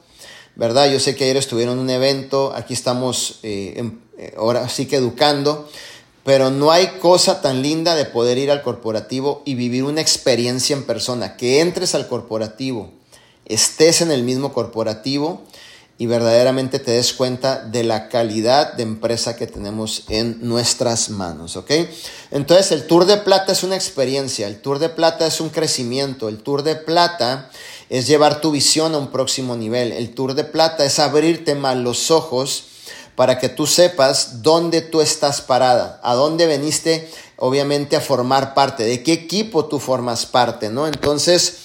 ¿verdad? 0.55 0.89
Yo 0.89 0.99
sé 0.99 1.15
que 1.15 1.25
ayer 1.25 1.37
estuvieron 1.37 1.75
en 1.75 1.83
un 1.83 1.89
evento, 1.89 2.53
aquí 2.55 2.73
estamos 2.73 3.39
eh, 3.43 3.91
eh, 4.17 4.33
ahora 4.37 4.67
sí 4.69 4.85
que 4.85 4.95
educando, 4.95 5.69
pero 6.23 6.49
no 6.49 6.71
hay 6.71 6.87
cosa 6.99 7.41
tan 7.41 7.61
linda 7.61 7.95
de 7.95 8.05
poder 8.05 8.37
ir 8.37 8.49
al 8.49 8.63
corporativo 8.63 9.43
y 9.45 9.55
vivir 9.55 9.83
una 9.83 10.01
experiencia 10.01 10.75
en 10.75 10.85
persona, 10.85 11.37
que 11.37 11.61
entres 11.61 11.93
al 11.93 12.07
corporativo, 12.07 12.91
estés 13.45 14.01
en 14.01 14.11
el 14.11 14.23
mismo 14.23 14.51
corporativo 14.53 15.43
y 15.97 16.07
verdaderamente 16.07 16.79
te 16.79 16.91
des 16.91 17.13
cuenta 17.13 17.63
de 17.63 17.83
la 17.83 18.09
calidad 18.09 18.73
de 18.73 18.83
empresa 18.83 19.37
que 19.37 19.47
tenemos 19.47 20.03
en 20.09 20.39
nuestras 20.41 21.09
manos, 21.09 21.55
¿ok? 21.55 21.71
Entonces 22.31 22.71
el 22.73 22.85
Tour 22.85 23.05
de 23.05 23.17
Plata 23.17 23.53
es 23.53 23.63
una 23.63 23.75
experiencia, 23.75 24.47
el 24.47 24.61
Tour 24.61 24.79
de 24.79 24.89
Plata 24.89 25.25
es 25.25 25.39
un 25.39 25.49
crecimiento, 25.49 26.27
el 26.27 26.39
Tour 26.39 26.63
de 26.63 26.75
Plata 26.75 27.49
es 27.89 28.07
llevar 28.07 28.41
tu 28.41 28.51
visión 28.51 28.93
a 28.93 28.97
un 28.97 29.11
próximo 29.11 29.55
nivel, 29.55 29.93
el 29.93 30.13
Tour 30.13 30.33
de 30.33 30.43
Plata 30.43 30.83
es 30.83 30.99
abrirte 30.99 31.55
más 31.55 31.77
los 31.77 32.11
ojos 32.11 32.65
para 33.15 33.39
que 33.39 33.47
tú 33.47 33.65
sepas 33.65 34.41
dónde 34.41 34.81
tú 34.81 34.99
estás 34.99 35.39
parada, 35.39 36.01
a 36.03 36.13
dónde 36.15 36.45
veniste 36.45 37.09
obviamente 37.37 37.95
a 37.95 38.01
formar 38.01 38.53
parte, 38.53 38.83
de 38.83 39.03
qué 39.03 39.13
equipo 39.13 39.65
tú 39.65 39.79
formas 39.79 40.25
parte, 40.25 40.69
¿no? 40.69 40.87
Entonces, 40.87 41.59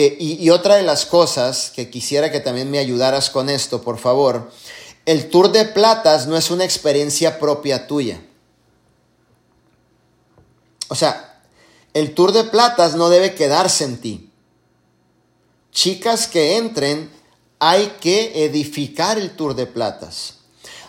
eh, 0.00 0.16
y, 0.20 0.48
otra 0.50 0.76
de 0.76 0.84
las 0.84 1.06
cosas 1.06 1.72
que 1.74 1.90
quisiera 1.90 2.30
que 2.30 2.38
también 2.38 2.70
me 2.70 2.78
ayudaras 2.78 3.30
con 3.30 3.50
esto, 3.50 3.82
por 3.82 3.98
favor, 3.98 4.48
el 5.06 5.28
Tour 5.28 5.50
de 5.50 5.64
Platas 5.64 6.28
no 6.28 6.36
es 6.36 6.52
una 6.52 6.64
experiencia 6.64 7.40
propia 7.40 7.88
tuya. 7.88 8.20
O 10.86 10.94
sea, 10.94 11.42
el 11.94 12.14
Tour 12.14 12.30
de 12.30 12.44
Platas 12.44 12.94
no 12.94 13.08
debe 13.08 13.34
quedarse 13.34 13.82
en 13.82 14.00
ti. 14.00 14.30
Chicas 15.72 16.28
que 16.28 16.58
entren, 16.58 17.10
hay 17.58 17.96
que 18.00 18.44
edificar 18.44 19.18
el 19.18 19.32
Tour 19.32 19.56
de 19.56 19.66
Platas. 19.66 20.34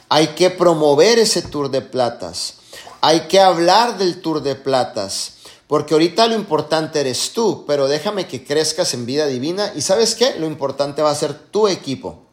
Hay 0.07 0.35
que 0.35 0.51
promover 0.51 1.17
ese 1.17 1.41
Tour 1.41 1.71
de 1.71 1.81
Platas. 1.81 2.57
Hay 3.01 3.21
que 3.21 3.39
hablar 3.39 3.97
del 3.97 4.21
Tour 4.21 4.43
de 4.43 4.53
Platas. 4.53 5.38
Porque 5.69 5.93
ahorita 5.93 6.25
lo 6.25 6.33
importante 6.33 6.99
eres 6.99 7.31
tú, 7.31 7.63
pero 7.67 7.87
déjame 7.87 8.27
que 8.27 8.43
crezcas 8.43 8.95
en 8.95 9.05
vida 9.05 9.27
divina 9.27 9.71
y 9.75 9.81
sabes 9.81 10.15
qué, 10.15 10.33
lo 10.39 10.47
importante 10.47 11.03
va 11.03 11.11
a 11.11 11.15
ser 11.15 11.35
tu 11.35 11.67
equipo. 11.67 12.23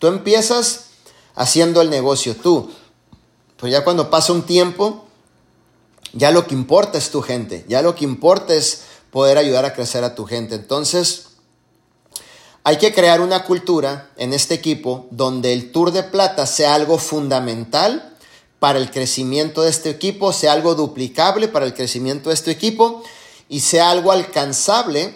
Tú 0.00 0.08
empiezas 0.08 0.86
haciendo 1.36 1.80
el 1.80 1.88
negocio 1.88 2.34
tú, 2.34 2.68
pero 3.56 3.68
ya 3.68 3.84
cuando 3.84 4.10
pasa 4.10 4.32
un 4.32 4.42
tiempo, 4.42 5.06
ya 6.12 6.32
lo 6.32 6.48
que 6.48 6.54
importa 6.56 6.98
es 6.98 7.12
tu 7.12 7.22
gente, 7.22 7.64
ya 7.68 7.80
lo 7.80 7.94
que 7.94 8.04
importa 8.04 8.54
es 8.54 8.86
poder 9.12 9.38
ayudar 9.38 9.64
a 9.64 9.72
crecer 9.72 10.02
a 10.02 10.16
tu 10.16 10.24
gente. 10.24 10.56
Entonces, 10.56 11.28
hay 12.64 12.78
que 12.78 12.92
crear 12.92 13.20
una 13.20 13.44
cultura 13.44 14.10
en 14.16 14.32
este 14.32 14.54
equipo 14.54 15.06
donde 15.12 15.52
el 15.52 15.70
Tour 15.70 15.92
de 15.92 16.02
Plata 16.02 16.44
sea 16.44 16.74
algo 16.74 16.98
fundamental 16.98 18.07
para 18.58 18.78
el 18.78 18.90
crecimiento 18.90 19.62
de 19.62 19.70
este 19.70 19.90
equipo, 19.90 20.32
sea 20.32 20.52
algo 20.52 20.74
duplicable 20.74 21.48
para 21.48 21.66
el 21.66 21.74
crecimiento 21.74 22.30
de 22.30 22.34
este 22.34 22.50
equipo 22.50 23.02
y 23.48 23.60
sea 23.60 23.90
algo 23.90 24.12
alcanzable 24.12 25.14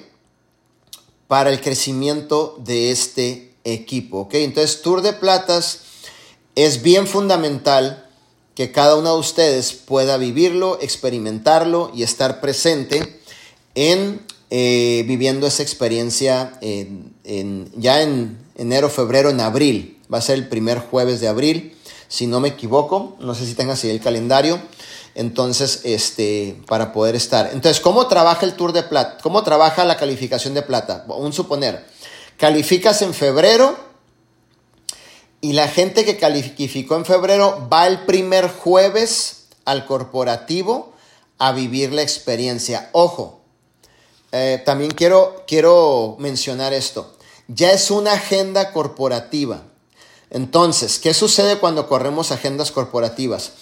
para 1.27 1.51
el 1.51 1.61
crecimiento 1.61 2.57
de 2.65 2.91
este 2.91 3.55
equipo. 3.65 4.21
¿ok? 4.21 4.35
Entonces, 4.35 4.83
Tour 4.83 5.03
de 5.03 5.13
Platas 5.13 5.81
es 6.55 6.83
bien 6.83 7.07
fundamental 7.07 8.09
que 8.55 8.71
cada 8.71 8.97
uno 8.97 9.15
de 9.15 9.21
ustedes 9.21 9.73
pueda 9.73 10.19
vivirlo, 10.19 10.79
experimentarlo 10.81 11.91
y 11.95 12.03
estar 12.03 12.41
presente 12.41 13.21
en 13.75 14.21
eh, 14.51 15.05
viviendo 15.07 15.47
esa 15.47 15.63
experiencia 15.63 16.59
ya 16.61 18.03
en 18.03 18.39
enero, 18.57 18.91
febrero, 18.91 19.31
en 19.31 19.41
abril. 19.41 19.99
Va 20.13 20.19
a 20.19 20.21
ser 20.21 20.37
el 20.37 20.49
primer 20.49 20.79
jueves 20.79 21.21
de 21.21 21.29
abril 21.29 21.75
si 22.13 22.27
no 22.27 22.41
me 22.41 22.49
equivoco, 22.49 23.17
no 23.21 23.35
sé 23.35 23.47
si 23.47 23.55
tengas 23.55 23.83
ahí 23.83 23.91
el 23.91 24.03
calendario, 24.03 24.61
entonces, 25.15 25.81
este, 25.85 26.61
para 26.67 26.93
poder 26.93 27.17
estar. 27.17 27.47
Entonces, 27.55 27.81
¿cómo 27.81 28.07
trabaja 28.07 28.45
el 28.45 28.53
Tour 28.53 28.75
de 28.75 28.83
Plata? 28.83 29.17
¿Cómo 29.23 29.43
trabaja 29.43 29.87
la 29.87 29.97
calificación 29.97 30.53
de 30.53 30.61
plata? 30.61 31.07
Un 31.09 31.33
suponer, 31.33 31.87
calificas 32.37 33.01
en 33.01 33.15
febrero 33.15 33.75
y 35.41 35.55
la 35.55 35.69
gente 35.69 36.05
que 36.05 36.19
calificó 36.19 36.97
en 36.97 37.07
febrero 37.07 37.67
va 37.73 37.87
el 37.87 38.05
primer 38.05 38.47
jueves 38.51 39.47
al 39.65 39.87
corporativo 39.87 40.93
a 41.39 41.53
vivir 41.53 41.95
la 41.95 42.03
experiencia. 42.03 42.91
Ojo, 42.93 43.41
eh, 44.33 44.61
también 44.67 44.91
quiero, 44.91 45.45
quiero 45.47 46.17
mencionar 46.19 46.75
esto. 46.75 47.17
Ya 47.49 47.73
es 47.73 47.91
una 47.91 48.13
agenda 48.13 48.71
corporativa. 48.73 49.63
Entonces, 50.33 50.99
¿qué 50.99 51.13
sucede 51.13 51.59
cuando 51.59 51.87
corremos 51.87 52.33
agendas 52.33 52.73
corporativas? 52.73 53.53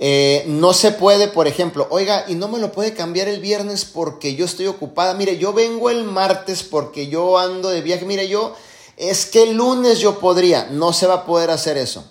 Eh, 0.00 0.44
no 0.48 0.72
se 0.72 0.90
puede, 0.90 1.28
por 1.28 1.46
ejemplo, 1.46 1.86
oiga, 1.90 2.24
y 2.26 2.34
no 2.34 2.48
me 2.48 2.58
lo 2.58 2.72
puede 2.72 2.92
cambiar 2.92 3.28
el 3.28 3.40
viernes 3.40 3.84
porque 3.84 4.34
yo 4.34 4.44
estoy 4.44 4.66
ocupada. 4.66 5.14
Mire, 5.14 5.38
yo 5.38 5.52
vengo 5.52 5.90
el 5.90 6.02
martes 6.02 6.64
porque 6.64 7.06
yo 7.06 7.38
ando 7.38 7.68
de 7.68 7.82
viaje. 7.82 8.04
Mire, 8.04 8.26
yo, 8.26 8.52
es 8.96 9.26
que 9.26 9.44
el 9.44 9.56
lunes 9.56 10.00
yo 10.00 10.18
podría. 10.18 10.66
No 10.72 10.92
se 10.92 11.06
va 11.06 11.14
a 11.14 11.24
poder 11.24 11.50
hacer 11.50 11.78
eso. 11.78 12.04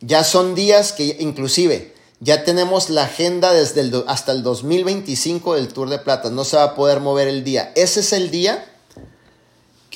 Ya 0.00 0.24
son 0.24 0.56
días 0.56 0.92
que 0.92 1.16
inclusive 1.20 1.94
ya 2.18 2.42
tenemos 2.42 2.90
la 2.90 3.04
agenda 3.04 3.52
desde 3.52 3.82
el, 3.82 4.04
hasta 4.08 4.32
el 4.32 4.42
2025 4.42 5.54
del 5.54 5.72
Tour 5.72 5.90
de 5.90 6.00
Plata. 6.00 6.30
No 6.30 6.42
se 6.42 6.56
va 6.56 6.64
a 6.64 6.74
poder 6.74 6.98
mover 6.98 7.28
el 7.28 7.44
día. 7.44 7.70
Ese 7.76 8.00
es 8.00 8.12
el 8.12 8.32
día 8.32 8.64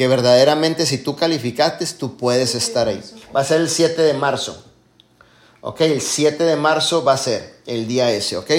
que 0.00 0.08
verdaderamente 0.08 0.86
si 0.86 0.96
tú 0.96 1.14
calificaste, 1.14 1.84
tú 1.84 2.16
puedes 2.16 2.54
estar 2.54 2.88
ahí. 2.88 3.02
Va 3.36 3.42
a 3.42 3.44
ser 3.44 3.60
el 3.60 3.68
7 3.68 4.00
de 4.00 4.14
marzo. 4.14 4.64
¿Ok? 5.60 5.82
El 5.82 6.00
7 6.00 6.42
de 6.42 6.56
marzo 6.56 7.04
va 7.04 7.12
a 7.12 7.18
ser 7.18 7.60
el 7.66 7.86
día 7.86 8.10
ese. 8.10 8.38
¿Ok? 8.38 8.50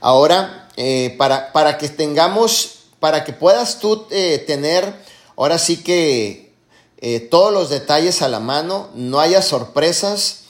Ahora, 0.00 0.68
eh, 0.74 1.14
para, 1.16 1.52
para, 1.52 1.78
que 1.78 1.88
tengamos, 1.88 2.86
para 2.98 3.22
que 3.22 3.32
puedas 3.32 3.78
tú 3.78 4.08
eh, 4.10 4.42
tener, 4.44 4.92
ahora 5.36 5.56
sí 5.56 5.84
que 5.84 6.52
eh, 6.98 7.20
todos 7.20 7.52
los 7.52 7.70
detalles 7.70 8.20
a 8.20 8.28
la 8.28 8.40
mano, 8.40 8.90
no 8.96 9.20
haya 9.20 9.40
sorpresas 9.40 10.46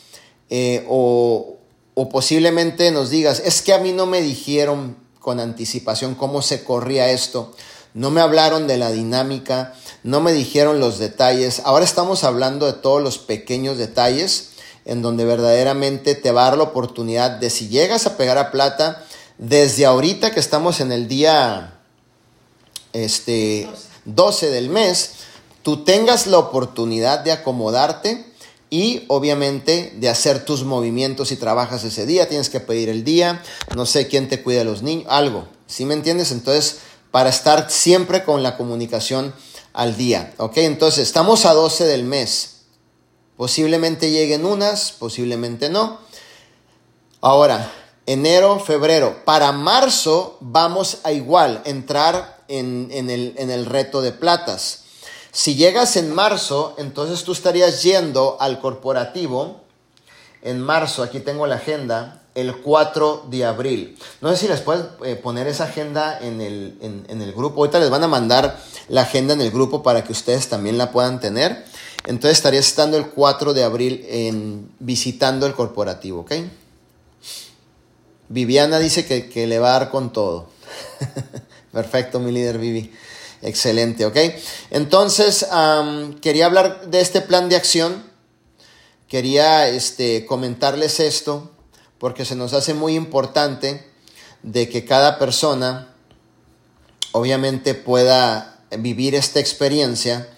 o, 0.89 1.59
o 1.93 2.09
posiblemente 2.09 2.91
nos 2.91 3.11
digas, 3.11 3.43
es 3.45 3.61
que 3.61 3.75
a 3.75 3.79
mí 3.79 3.93
no 3.93 4.07
me 4.07 4.23
dijeron 4.23 4.97
con 5.21 5.41
anticipación 5.41 6.15
cómo 6.15 6.41
se 6.41 6.65
corría 6.65 7.11
esto. 7.11 7.53
No 7.95 8.11
me 8.11 8.21
hablaron 8.21 8.67
de 8.67 8.79
la 8.79 8.91
dinámica, 8.91 9.75
no 10.03 10.21
me 10.21 10.33
dijeron 10.33 10.81
los 10.81 10.99
detalles. 10.99 11.63
Ahora 11.65 11.85
estamos 11.85 12.25
hablando 12.25 12.67
de 12.67 12.73
todos 12.73 13.03
los 13.03 13.19
pequeños 13.19 13.79
detalles 13.79 14.51
en 14.85 15.03
donde 15.03 15.25
verdaderamente 15.25 16.15
te 16.15 16.33
va 16.33 16.43
a 16.43 16.51
dar 16.51 16.59
la 16.59 16.65
oportunidad 16.65 17.33
de 17.33 17.51
si 17.51 17.69
llegas 17.69 18.07
a 18.07 18.17
pegar 18.17 18.39
a 18.39 18.51
plata, 18.51 19.05
desde 19.39 19.87
ahorita 19.87 20.33
que 20.33 20.41
estamos 20.41 20.81
en 20.81 20.93
el 20.93 21.09
día 21.09 21.81
este, 22.93 23.69
12 24.05 24.51
del 24.51 24.69
mes, 24.69 25.13
tú 25.63 25.85
tengas 25.85 26.27
la 26.27 26.39
oportunidad 26.39 27.21
de 27.21 27.33
acomodarte 27.33 28.27
y 28.71 29.05
obviamente 29.09 29.93
de 29.97 30.09
hacer 30.09 30.45
tus 30.45 30.65
movimientos 30.65 31.29
si 31.29 31.37
trabajas 31.37 31.85
ese 31.85 32.07
día, 32.07 32.29
tienes 32.29 32.49
que 32.49 32.61
pedir 32.61 32.89
el 32.89 33.05
día, 33.05 33.43
no 33.77 33.87
sé 33.87 34.09
quién 34.09 34.29
te 34.29 34.43
cuida 34.43 34.65
los 34.65 34.83
niños, 34.83 35.07
algo, 35.09 35.47
¿sí 35.67 35.85
me 35.85 35.95
entiendes? 35.95 36.33
Entonces, 36.33 36.79
para 37.13 37.31
estar 37.31 37.71
siempre 37.71 38.25
con 38.25 38.43
la 38.43 38.57
comunicación 38.57 39.33
al 39.73 39.97
día, 39.97 40.35
¿ok? 40.39 40.57
Entonces, 40.57 41.07
estamos 41.07 41.47
a 41.47 41.53
12 41.53 41.85
del 41.85 42.03
mes, 42.03 42.63
posiblemente 43.37 44.11
lleguen 44.11 44.45
unas, 44.45 44.91
posiblemente 44.93 45.69
no. 45.69 45.99
Ahora, 47.21 47.73
enero, 48.07 48.59
febrero, 48.59 49.25
para 49.25 49.53
marzo 49.53 50.39
vamos 50.41 50.99
a 51.05 51.13
igual 51.13 51.63
entrar 51.65 52.43
en, 52.49 52.91
el, 52.91 53.35
en 53.37 53.51
el 53.51 53.67
reto 53.67 54.03
de 54.03 54.13
platas. 54.13 54.81
Si 55.31 55.55
llegas 55.55 55.97
en 55.97 56.15
marzo, 56.15 56.75
entonces 56.79 57.25
tú 57.25 57.33
estarías 57.33 57.83
yendo 57.83 58.37
al 58.41 58.61
corporativo 58.61 59.61
en 60.43 60.61
marzo, 60.61 61.03
aquí 61.03 61.21
tengo 61.21 61.47
la 61.47 61.57
agenda, 61.57 62.22
el 62.35 62.57
4 62.57 63.27
de 63.29 63.45
abril. 63.45 63.99
No 64.21 64.31
sé 64.31 64.37
si 64.37 64.49
les 64.49 64.61
puedes 64.61 64.85
eh, 65.05 65.17
poner 65.17 65.47
esa 65.47 65.65
agenda 65.65 66.19
en 66.21 66.41
el, 66.41 66.79
en, 66.81 67.23
el, 67.23 67.33
grupo. 67.33 67.61
Ahorita 67.61 67.79
les 67.79 67.91
van 67.91 68.05
a 68.05 68.09
mandar 68.09 68.59
la 68.89 69.03
agenda 69.03 69.35
en 69.35 69.41
el 69.41 69.51
grupo 69.51 69.83
para 69.83 70.03
que 70.05 70.13
ustedes 70.13 70.49
también 70.49 70.79
la 70.79 70.93
puedan 70.93 71.21
tener. 71.21 71.65
Entonces 72.07 72.39
estarías 72.39 72.67
estando 72.67 72.97
el 72.97 73.09
4 73.09 73.55
de 73.55 73.65
abril 73.65 74.05
en, 74.09 74.71
visitando 74.79 75.47
el 75.47 75.55
corporativo, 75.55 76.21
¿ok? 76.21 76.33
Viviana 78.29 78.79
dice 78.79 79.05
que, 79.05 79.29
que 79.29 79.47
le 79.47 79.59
va 79.59 79.77
a 79.77 79.79
dar 79.81 79.91
con 79.91 80.13
todo. 80.13 80.49
Perfecto, 81.73 82.19
mi 82.19 82.33
líder 82.33 82.59
Vivi. 82.59 82.93
Excelente, 83.43 84.07
¿ok? 84.07 84.17
Entonces, 84.71 85.47
quería 86.21 86.47
hablar 86.47 86.87
de 86.87 87.01
este 87.01 87.21
plan 87.21 87.49
de 87.49 87.57
acción. 87.57 88.05
Quería 89.09 89.69
este, 89.69 90.25
comentarles 90.25 91.01
esto 91.01 91.52
porque 92.03 92.25
se 92.25 92.35
nos 92.35 92.53
hace 92.53 92.75
muy 92.75 92.97
importante 92.97 93.87
de 94.43 94.69
que 94.69 94.85
cada 94.85 95.21
persona 95.21 95.95
obviamente 97.13 97.75
pueda 97.75 98.59
vivir 98.77 99.15
esta 99.15 99.39
experiencia, 99.39 100.29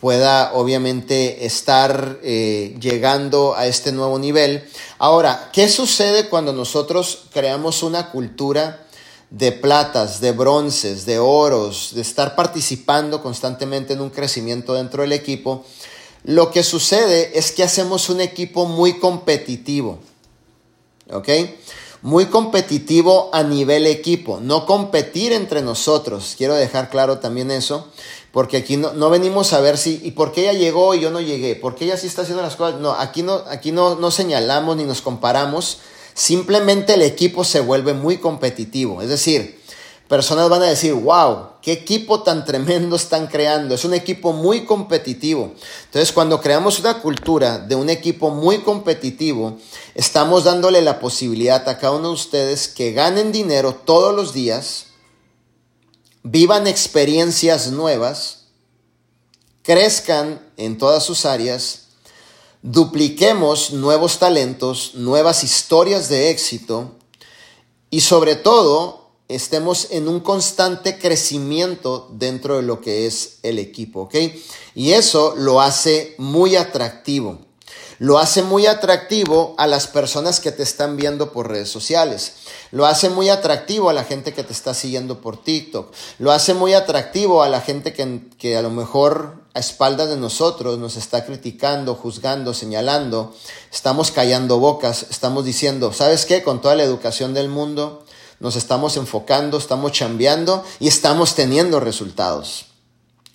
pueda 0.00 0.54
obviamente 0.54 1.44
estar 1.44 2.18
eh, 2.22 2.78
llegando 2.80 3.54
a 3.54 3.66
este 3.66 3.92
nuevo 3.92 4.18
nivel. 4.18 4.66
Ahora, 4.96 5.50
¿qué 5.52 5.68
sucede 5.68 6.30
cuando 6.30 6.54
nosotros 6.54 7.24
creamos 7.30 7.82
una 7.82 8.10
cultura? 8.10 8.82
de 9.28 9.50
platas, 9.50 10.20
de 10.20 10.30
bronces, 10.30 11.04
de 11.04 11.18
oros, 11.18 11.90
de 11.94 12.00
estar 12.00 12.36
participando 12.36 13.20
constantemente 13.20 13.92
en 13.92 14.00
un 14.00 14.10
crecimiento 14.10 14.72
dentro 14.72 15.02
del 15.02 15.12
equipo, 15.12 15.64
lo 16.22 16.52
que 16.52 16.62
sucede 16.62 17.36
es 17.36 17.50
que 17.50 17.64
hacemos 17.64 18.08
un 18.08 18.20
equipo 18.20 18.66
muy 18.66 19.00
competitivo. 19.00 19.98
¿Ok? 21.10 21.28
Muy 22.02 22.26
competitivo 22.26 23.30
a 23.32 23.42
nivel 23.42 23.86
equipo, 23.86 24.38
no 24.40 24.66
competir 24.66 25.32
entre 25.32 25.62
nosotros. 25.62 26.34
Quiero 26.36 26.54
dejar 26.54 26.90
claro 26.90 27.18
también 27.18 27.50
eso, 27.50 27.88
porque 28.32 28.58
aquí 28.58 28.76
no, 28.76 29.10
venimos 29.10 29.52
a 29.52 29.60
ver 29.60 29.78
si, 29.78 30.00
¿y 30.04 30.10
por 30.12 30.32
qué 30.32 30.42
ella 30.42 30.58
llegó 30.58 30.94
y 30.94 31.00
yo 31.00 31.10
no 31.10 31.20
llegué? 31.20 31.56
¿Por 31.56 31.74
qué 31.74 31.86
ella 31.86 31.96
sí 31.96 32.06
está 32.06 32.22
haciendo 32.22 32.42
las 32.42 32.56
cosas? 32.56 32.80
No, 32.80 32.92
aquí 32.92 33.22
no, 33.22 33.42
aquí 33.48 33.72
no, 33.72 33.94
no 33.94 34.10
señalamos 34.10 34.76
ni 34.76 34.84
nos 34.84 35.00
comparamos, 35.00 35.78
simplemente 36.14 36.94
el 36.94 37.02
equipo 37.02 37.44
se 37.44 37.60
vuelve 37.60 37.94
muy 37.94 38.18
competitivo. 38.18 39.02
Es 39.02 39.08
decir, 39.08 39.58
personas 40.08 40.48
van 40.48 40.62
a 40.62 40.66
decir, 40.66 40.92
wow, 40.94 41.48
qué 41.60 41.72
equipo 41.72 42.22
tan 42.22 42.44
tremendo 42.44 42.96
están 42.96 43.26
creando. 43.26 43.74
Es 43.74 43.84
un 43.84 43.94
equipo 43.94 44.32
muy 44.32 44.64
competitivo. 44.64 45.54
Entonces, 45.86 46.12
cuando 46.12 46.40
creamos 46.40 46.78
una 46.78 47.00
cultura 47.00 47.58
de 47.58 47.74
un 47.74 47.90
equipo 47.90 48.30
muy 48.30 48.58
competitivo, 48.58 49.58
estamos 49.94 50.44
dándole 50.44 50.80
la 50.82 51.00
posibilidad 51.00 51.68
a 51.68 51.78
cada 51.78 51.94
uno 51.94 52.08
de 52.08 52.14
ustedes 52.14 52.68
que 52.68 52.92
ganen 52.92 53.32
dinero 53.32 53.74
todos 53.74 54.14
los 54.14 54.32
días, 54.32 54.86
vivan 56.22 56.66
experiencias 56.66 57.70
nuevas, 57.72 58.46
crezcan 59.62 60.40
en 60.56 60.78
todas 60.78 61.04
sus 61.04 61.24
áreas, 61.24 61.86
dupliquemos 62.62 63.72
nuevos 63.72 64.18
talentos, 64.18 64.92
nuevas 64.94 65.42
historias 65.42 66.08
de 66.08 66.30
éxito 66.30 66.92
y 67.90 68.00
sobre 68.00 68.36
todo 68.36 69.05
estemos 69.28 69.88
en 69.90 70.08
un 70.08 70.20
constante 70.20 70.98
crecimiento 70.98 72.08
dentro 72.12 72.56
de 72.56 72.62
lo 72.62 72.80
que 72.80 73.06
es 73.06 73.38
el 73.42 73.58
equipo, 73.58 74.02
¿ok? 74.02 74.14
Y 74.74 74.92
eso 74.92 75.34
lo 75.36 75.60
hace 75.60 76.14
muy 76.18 76.56
atractivo. 76.56 77.38
Lo 77.98 78.18
hace 78.18 78.42
muy 78.42 78.66
atractivo 78.66 79.54
a 79.56 79.66
las 79.66 79.86
personas 79.86 80.38
que 80.38 80.52
te 80.52 80.62
están 80.62 80.98
viendo 80.98 81.32
por 81.32 81.48
redes 81.48 81.70
sociales. 81.70 82.34
Lo 82.70 82.84
hace 82.84 83.08
muy 83.08 83.30
atractivo 83.30 83.88
a 83.88 83.94
la 83.94 84.04
gente 84.04 84.34
que 84.34 84.44
te 84.44 84.52
está 84.52 84.74
siguiendo 84.74 85.22
por 85.22 85.42
TikTok. 85.42 85.92
Lo 86.18 86.30
hace 86.30 86.52
muy 86.52 86.74
atractivo 86.74 87.42
a 87.42 87.48
la 87.48 87.62
gente 87.62 87.94
que, 87.94 88.20
que 88.38 88.58
a 88.58 88.62
lo 88.62 88.68
mejor 88.68 89.36
a 89.54 89.60
espaldas 89.60 90.10
de 90.10 90.18
nosotros 90.18 90.78
nos 90.78 90.96
está 90.96 91.24
criticando, 91.24 91.94
juzgando, 91.94 92.52
señalando. 92.52 93.34
Estamos 93.72 94.10
callando 94.10 94.58
bocas. 94.58 95.06
Estamos 95.08 95.46
diciendo, 95.46 95.94
¿sabes 95.94 96.26
qué? 96.26 96.42
Con 96.42 96.60
toda 96.60 96.74
la 96.74 96.84
educación 96.84 97.32
del 97.32 97.48
mundo 97.48 98.04
nos 98.40 98.56
estamos 98.56 98.96
enfocando, 98.96 99.58
estamos 99.58 99.92
chambeando 99.92 100.64
y 100.80 100.88
estamos 100.88 101.34
teniendo 101.34 101.80
resultados. 101.80 102.66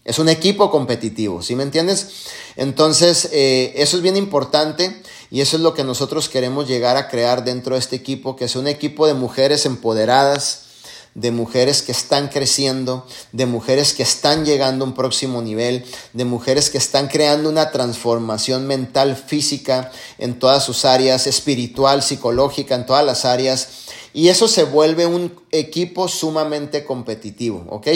Es 0.04 0.18
un 0.18 0.30
equipo 0.30 0.72
competitivo, 0.72 1.44
¿sí 1.44 1.56
me 1.56 1.64
entiendes? 1.64 2.26
Entonces, 2.56 3.30
eh, 3.32 3.74
eso 3.76 3.98
es 3.98 4.04
bien 4.04 4.18
importante 4.18 5.02
y 5.30 5.42
eso 5.42 5.58
es 5.58 5.62
lo 5.62 5.76
que 5.76 5.84
nosotros 5.84 6.28
queremos 6.28 6.68
llegar 6.68 6.98
a 6.98 7.08
crear 7.08 7.44
dentro 7.44 7.76
de 7.76 7.80
este 7.80 7.98
equipo, 7.98 8.36
que 8.36 8.46
es 8.46 8.56
un 8.56 8.68
equipo 8.68 9.06
de 9.06 9.14
mujeres 9.14 9.66
empoderadas, 9.68 10.66
de 11.14 11.32
mujeres 11.32 11.82
que 11.82 11.92
están 11.92 12.30
creciendo, 12.30 13.06
de 13.32 13.46
mujeres 13.46 13.94
que 13.94 14.02
están 14.02 14.46
llegando 14.46 14.86
a 14.86 14.88
un 14.88 14.94
próximo 14.94 15.42
nivel, 15.42 15.86
de 16.14 16.26
mujeres 16.26 16.70
que 16.70 16.78
están 16.78 17.08
creando 17.08 17.50
una 17.50 17.70
transformación 17.70 18.66
mental, 18.66 19.16
física, 19.16 19.92
en 20.18 20.40
todas 20.40 20.64
sus 20.64 20.86
áreas, 20.86 21.28
espiritual, 21.28 22.02
psicológica, 22.02 22.76
en 22.76 22.86
todas 22.86 23.06
las 23.06 23.26
áreas 23.26 23.68
y 24.14 24.28
eso 24.28 24.48
se 24.48 24.64
vuelve 24.64 25.06
un 25.06 25.40
equipo 25.52 26.08
sumamente 26.08 26.84
competitivo, 26.84 27.66
¿ok? 27.70 27.88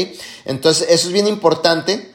Entonces, 0.45 0.88
eso 0.89 1.08
es 1.08 1.13
bien 1.13 1.28
importante, 1.28 2.12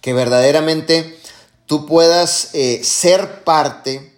que 0.00 0.12
verdaderamente 0.12 1.18
tú 1.66 1.86
puedas 1.86 2.50
eh, 2.54 2.82
ser 2.82 3.44
parte, 3.44 4.12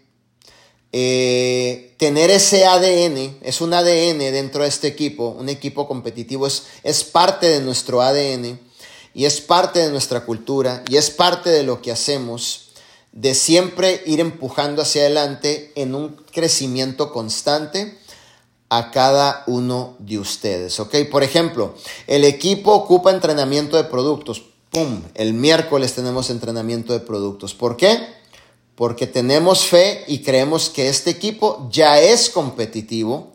eh, 0.92 1.94
tener 1.98 2.30
ese 2.30 2.64
ADN, 2.64 3.38
es 3.42 3.60
un 3.60 3.74
ADN 3.74 4.18
dentro 4.18 4.62
de 4.62 4.68
este 4.68 4.88
equipo, 4.88 5.36
un 5.38 5.48
equipo 5.48 5.86
competitivo, 5.86 6.46
es, 6.46 6.64
es 6.82 7.04
parte 7.04 7.48
de 7.48 7.60
nuestro 7.60 8.00
ADN 8.00 8.58
y 9.14 9.24
es 9.24 9.40
parte 9.40 9.80
de 9.80 9.90
nuestra 9.90 10.24
cultura 10.24 10.82
y 10.88 10.96
es 10.96 11.10
parte 11.10 11.50
de 11.50 11.62
lo 11.62 11.82
que 11.82 11.92
hacemos 11.92 12.68
de 13.12 13.34
siempre 13.34 14.02
ir 14.06 14.20
empujando 14.20 14.82
hacia 14.82 15.02
adelante 15.02 15.72
en 15.74 15.94
un 15.94 16.16
crecimiento 16.30 17.12
constante 17.12 17.98
a 18.70 18.90
cada 18.90 19.44
uno 19.46 19.96
de 19.98 20.18
ustedes, 20.18 20.78
¿ok? 20.78 20.94
Por 21.10 21.22
ejemplo, 21.22 21.74
el 22.06 22.24
equipo 22.24 22.72
ocupa 22.72 23.10
entrenamiento 23.10 23.76
de 23.76 23.84
productos. 23.84 24.42
¡Pum! 24.70 25.02
El 25.14 25.32
miércoles 25.32 25.94
tenemos 25.94 26.28
entrenamiento 26.28 26.92
de 26.92 27.00
productos. 27.00 27.54
¿Por 27.54 27.76
qué? 27.76 28.06
Porque 28.74 29.06
tenemos 29.06 29.66
fe 29.66 30.04
y 30.06 30.22
creemos 30.22 30.68
que 30.68 30.88
este 30.88 31.10
equipo 31.10 31.68
ya 31.70 31.98
es 31.98 32.28
competitivo 32.28 33.32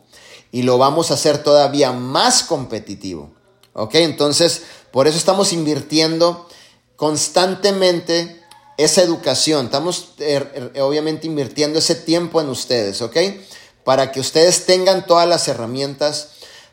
y 0.52 0.62
lo 0.62 0.78
vamos 0.78 1.10
a 1.10 1.14
hacer 1.14 1.42
todavía 1.42 1.90
más 1.90 2.44
competitivo. 2.44 3.30
¿Ok? 3.72 3.96
Entonces, 3.96 4.62
por 4.92 5.08
eso 5.08 5.18
estamos 5.18 5.52
invirtiendo 5.52 6.46
constantemente 6.94 8.40
esa 8.76 9.02
educación. 9.02 9.66
Estamos 9.66 10.10
eh, 10.18 10.70
eh, 10.74 10.80
obviamente 10.80 11.26
invirtiendo 11.26 11.80
ese 11.80 11.96
tiempo 11.96 12.40
en 12.40 12.48
ustedes, 12.48 13.02
¿ok? 13.02 13.16
Para 13.84 14.12
que 14.12 14.20
ustedes 14.20 14.66
tengan 14.66 15.06
todas 15.06 15.28
las 15.28 15.46
herramientas, 15.46 16.30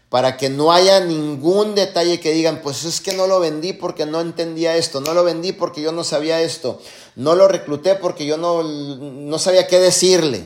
para 0.09 0.35
que 0.37 0.49
no 0.49 0.73
haya 0.73 0.99
ningún 0.99 1.75
detalle 1.75 2.19
que 2.19 2.33
digan, 2.33 2.61
pues 2.61 2.83
es 2.83 2.99
que 2.99 3.13
no 3.13 3.27
lo 3.27 3.39
vendí 3.39 3.73
porque 3.73 4.05
no 4.05 4.19
entendía 4.19 4.75
esto, 4.75 4.99
no 4.99 5.13
lo 5.13 5.23
vendí 5.23 5.53
porque 5.53 5.81
yo 5.81 5.91
no 5.91 6.03
sabía 6.03 6.41
esto, 6.41 6.81
no 7.15 7.35
lo 7.35 7.47
recluté 7.47 7.95
porque 7.95 8.25
yo 8.25 8.37
no, 8.37 8.63
no 8.63 9.39
sabía 9.39 9.67
qué 9.67 9.79
decirle. 9.79 10.45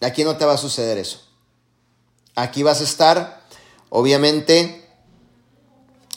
Aquí 0.00 0.24
no 0.24 0.36
te 0.36 0.44
va 0.44 0.54
a 0.54 0.58
suceder 0.58 0.98
eso. 0.98 1.20
Aquí 2.34 2.64
vas 2.64 2.80
a 2.80 2.84
estar, 2.84 3.42
obviamente, 3.90 4.88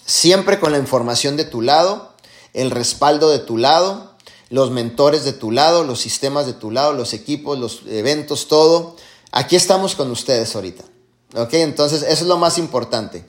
siempre 0.05 0.59
con 0.59 0.71
la 0.71 0.79
información 0.79 1.37
de 1.37 1.45
tu 1.45 1.61
lado, 1.61 2.13
el 2.53 2.71
respaldo 2.71 3.29
de 3.29 3.39
tu 3.39 3.57
lado, 3.57 4.14
los 4.49 4.71
mentores 4.71 5.23
de 5.23 5.33
tu 5.33 5.51
lado, 5.51 5.83
los 5.83 5.99
sistemas 5.99 6.45
de 6.45 6.53
tu 6.53 6.71
lado, 6.71 6.93
los 6.93 7.13
equipos, 7.13 7.57
los 7.57 7.81
eventos, 7.87 8.47
todo. 8.47 8.95
Aquí 9.31 9.55
estamos 9.55 9.95
con 9.95 10.11
ustedes 10.11 10.55
ahorita. 10.55 10.83
¿Ok? 11.35 11.53
Entonces, 11.53 12.03
eso 12.03 12.23
es 12.23 12.27
lo 12.27 12.37
más 12.37 12.57
importante. 12.57 13.25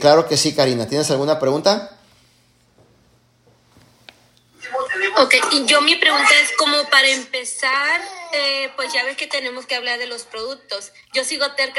claro 0.00 0.28
que 0.28 0.36
sí, 0.36 0.54
Karina. 0.54 0.86
¿Tienes 0.86 1.10
alguna 1.10 1.38
pregunta? 1.38 1.96
Ok, 5.18 5.34
y 5.52 5.64
yo 5.64 5.80
mi 5.80 5.96
pregunta 5.96 6.28
es 6.42 6.52
como 6.58 6.76
para 6.90 7.08
empezar, 7.08 8.02
eh, 8.34 8.70
pues 8.76 8.92
ya 8.92 9.02
ves 9.04 9.16
que 9.16 9.26
tenemos 9.26 9.64
que 9.64 9.74
hablar 9.74 9.98
de 9.98 10.06
los 10.06 10.24
productos. 10.24 10.92
Yo 11.14 11.24
sigo 11.24 11.50
terca 11.52 11.74